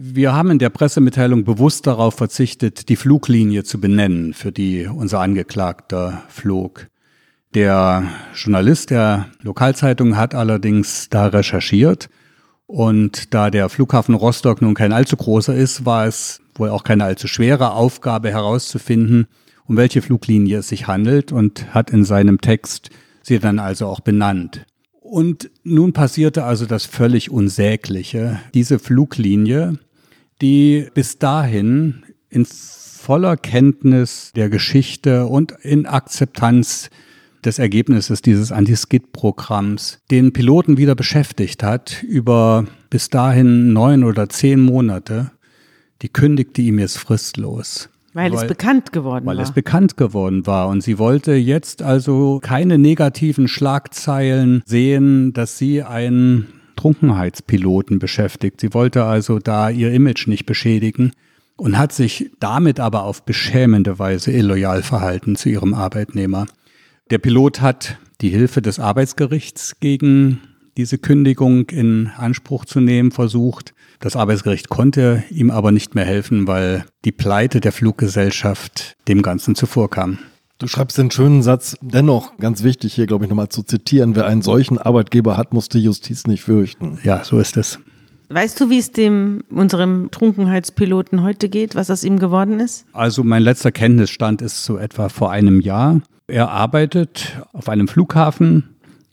[0.00, 5.18] Wir haben in der Pressemitteilung bewusst darauf verzichtet, die Fluglinie zu benennen, für die unser
[5.18, 6.86] Angeklagter flog.
[7.52, 12.10] Der Journalist der Lokalzeitung hat allerdings da recherchiert
[12.68, 17.02] und da der Flughafen Rostock nun kein allzu großer ist, war es wohl auch keine
[17.02, 19.26] allzu schwere Aufgabe herauszufinden,
[19.66, 22.90] um welche Fluglinie es sich handelt und hat in seinem Text
[23.22, 24.64] sie dann also auch benannt.
[25.00, 28.38] Und nun passierte also das völlig Unsägliche.
[28.54, 29.78] Diese Fluglinie,
[30.40, 36.90] die bis dahin in voller Kenntnis der Geschichte und in Akzeptanz
[37.44, 44.60] des Ergebnisses dieses Anti-Skid-Programms den Piloten wieder beschäftigt hat über bis dahin neun oder zehn
[44.60, 45.30] Monate,
[46.02, 47.88] die kündigte ihm jetzt fristlos.
[48.14, 49.42] Weil, weil, es bekannt geworden weil war.
[49.42, 50.68] Weil es bekannt geworden war.
[50.68, 56.48] Und sie wollte jetzt also keine negativen Schlagzeilen sehen, dass sie einen
[56.78, 58.60] Trunkenheitspiloten beschäftigt.
[58.60, 61.12] Sie wollte also da ihr Image nicht beschädigen
[61.56, 66.46] und hat sich damit aber auf beschämende Weise illoyal verhalten zu ihrem Arbeitnehmer.
[67.10, 70.40] Der Pilot hat die Hilfe des Arbeitsgerichts gegen
[70.76, 73.74] diese Kündigung in Anspruch zu nehmen versucht.
[73.98, 79.56] Das Arbeitsgericht konnte ihm aber nicht mehr helfen, weil die Pleite der Fluggesellschaft dem Ganzen
[79.56, 80.18] zuvorkam.
[80.60, 84.26] Du schreibst den schönen Satz, dennoch ganz wichtig hier, glaube ich, nochmal zu zitieren, wer
[84.26, 86.98] einen solchen Arbeitgeber hat, muss die Justiz nicht fürchten.
[87.04, 87.78] Ja, so ist es.
[88.28, 92.86] Weißt du, wie es dem unserem Trunkenheitspiloten heute geht, was aus ihm geworden ist?
[92.92, 96.00] Also mein letzter Kenntnisstand ist so etwa vor einem Jahr.
[96.26, 98.64] Er arbeitet auf einem Flughafen,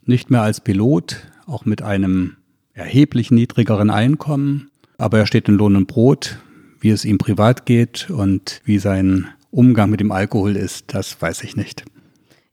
[0.04, 2.34] nicht mehr als Pilot, auch mit einem
[2.74, 4.68] erheblich niedrigeren Einkommen.
[4.98, 6.38] Aber er steht in Lohn und Brot.
[6.80, 11.42] Wie es ihm privat geht und wie sein Umgang mit dem Alkohol ist, das weiß
[11.42, 11.84] ich nicht.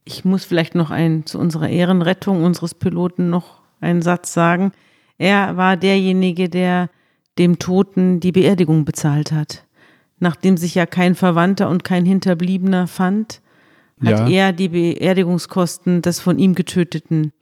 [0.06, 4.72] Ich muss vielleicht noch ein, zu unserer Ehrenrettung unseres Piloten noch einen Satz sagen.
[5.18, 6.90] Er war derjenige, der
[7.38, 9.66] dem Toten die Beerdigung bezahlt hat.
[10.20, 13.42] Nachdem sich ja kein Verwandter und kein Hinterbliebener fand,
[14.02, 14.48] hat Ja.
[14.48, 17.34] er die Beerdigungskosten des von ihm getöteten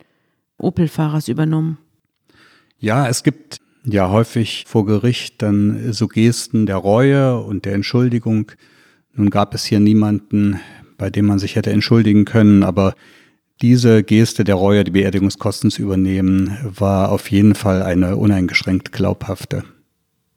[0.57, 1.77] Opel-Fahrers übernommen.
[2.79, 8.51] Ja, es gibt ja häufig vor Gericht dann so Gesten der Reue und der Entschuldigung.
[9.13, 10.59] Nun gab es hier niemanden,
[10.97, 12.93] bei dem man sich hätte entschuldigen können, aber
[13.61, 19.63] diese Geste der Reue, die Beerdigungskosten zu übernehmen, war auf jeden Fall eine uneingeschränkt glaubhafte.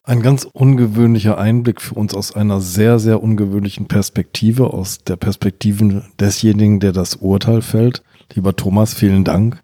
[0.02, 6.04] Ein ganz ungewöhnlicher Einblick für uns aus einer sehr, sehr ungewöhnlichen Perspektive, aus der Perspektive
[6.20, 8.02] desjenigen, der das Urteil fällt.
[8.34, 9.62] Lieber Thomas, vielen Dank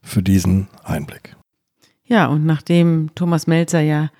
[0.00, 1.34] für diesen Einblick.
[2.04, 4.10] Ja, und nachdem Thomas Melzer ja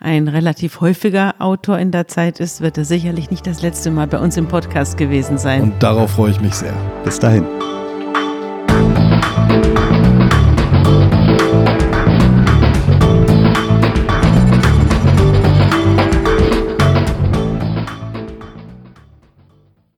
[0.00, 4.06] ein relativ häufiger Autor in der Zeit ist, wird er sicherlich nicht das letzte Mal
[4.06, 5.62] bei uns im Podcast gewesen sein.
[5.62, 6.74] Und darauf freue ich mich sehr.
[7.04, 7.44] Bis dahin.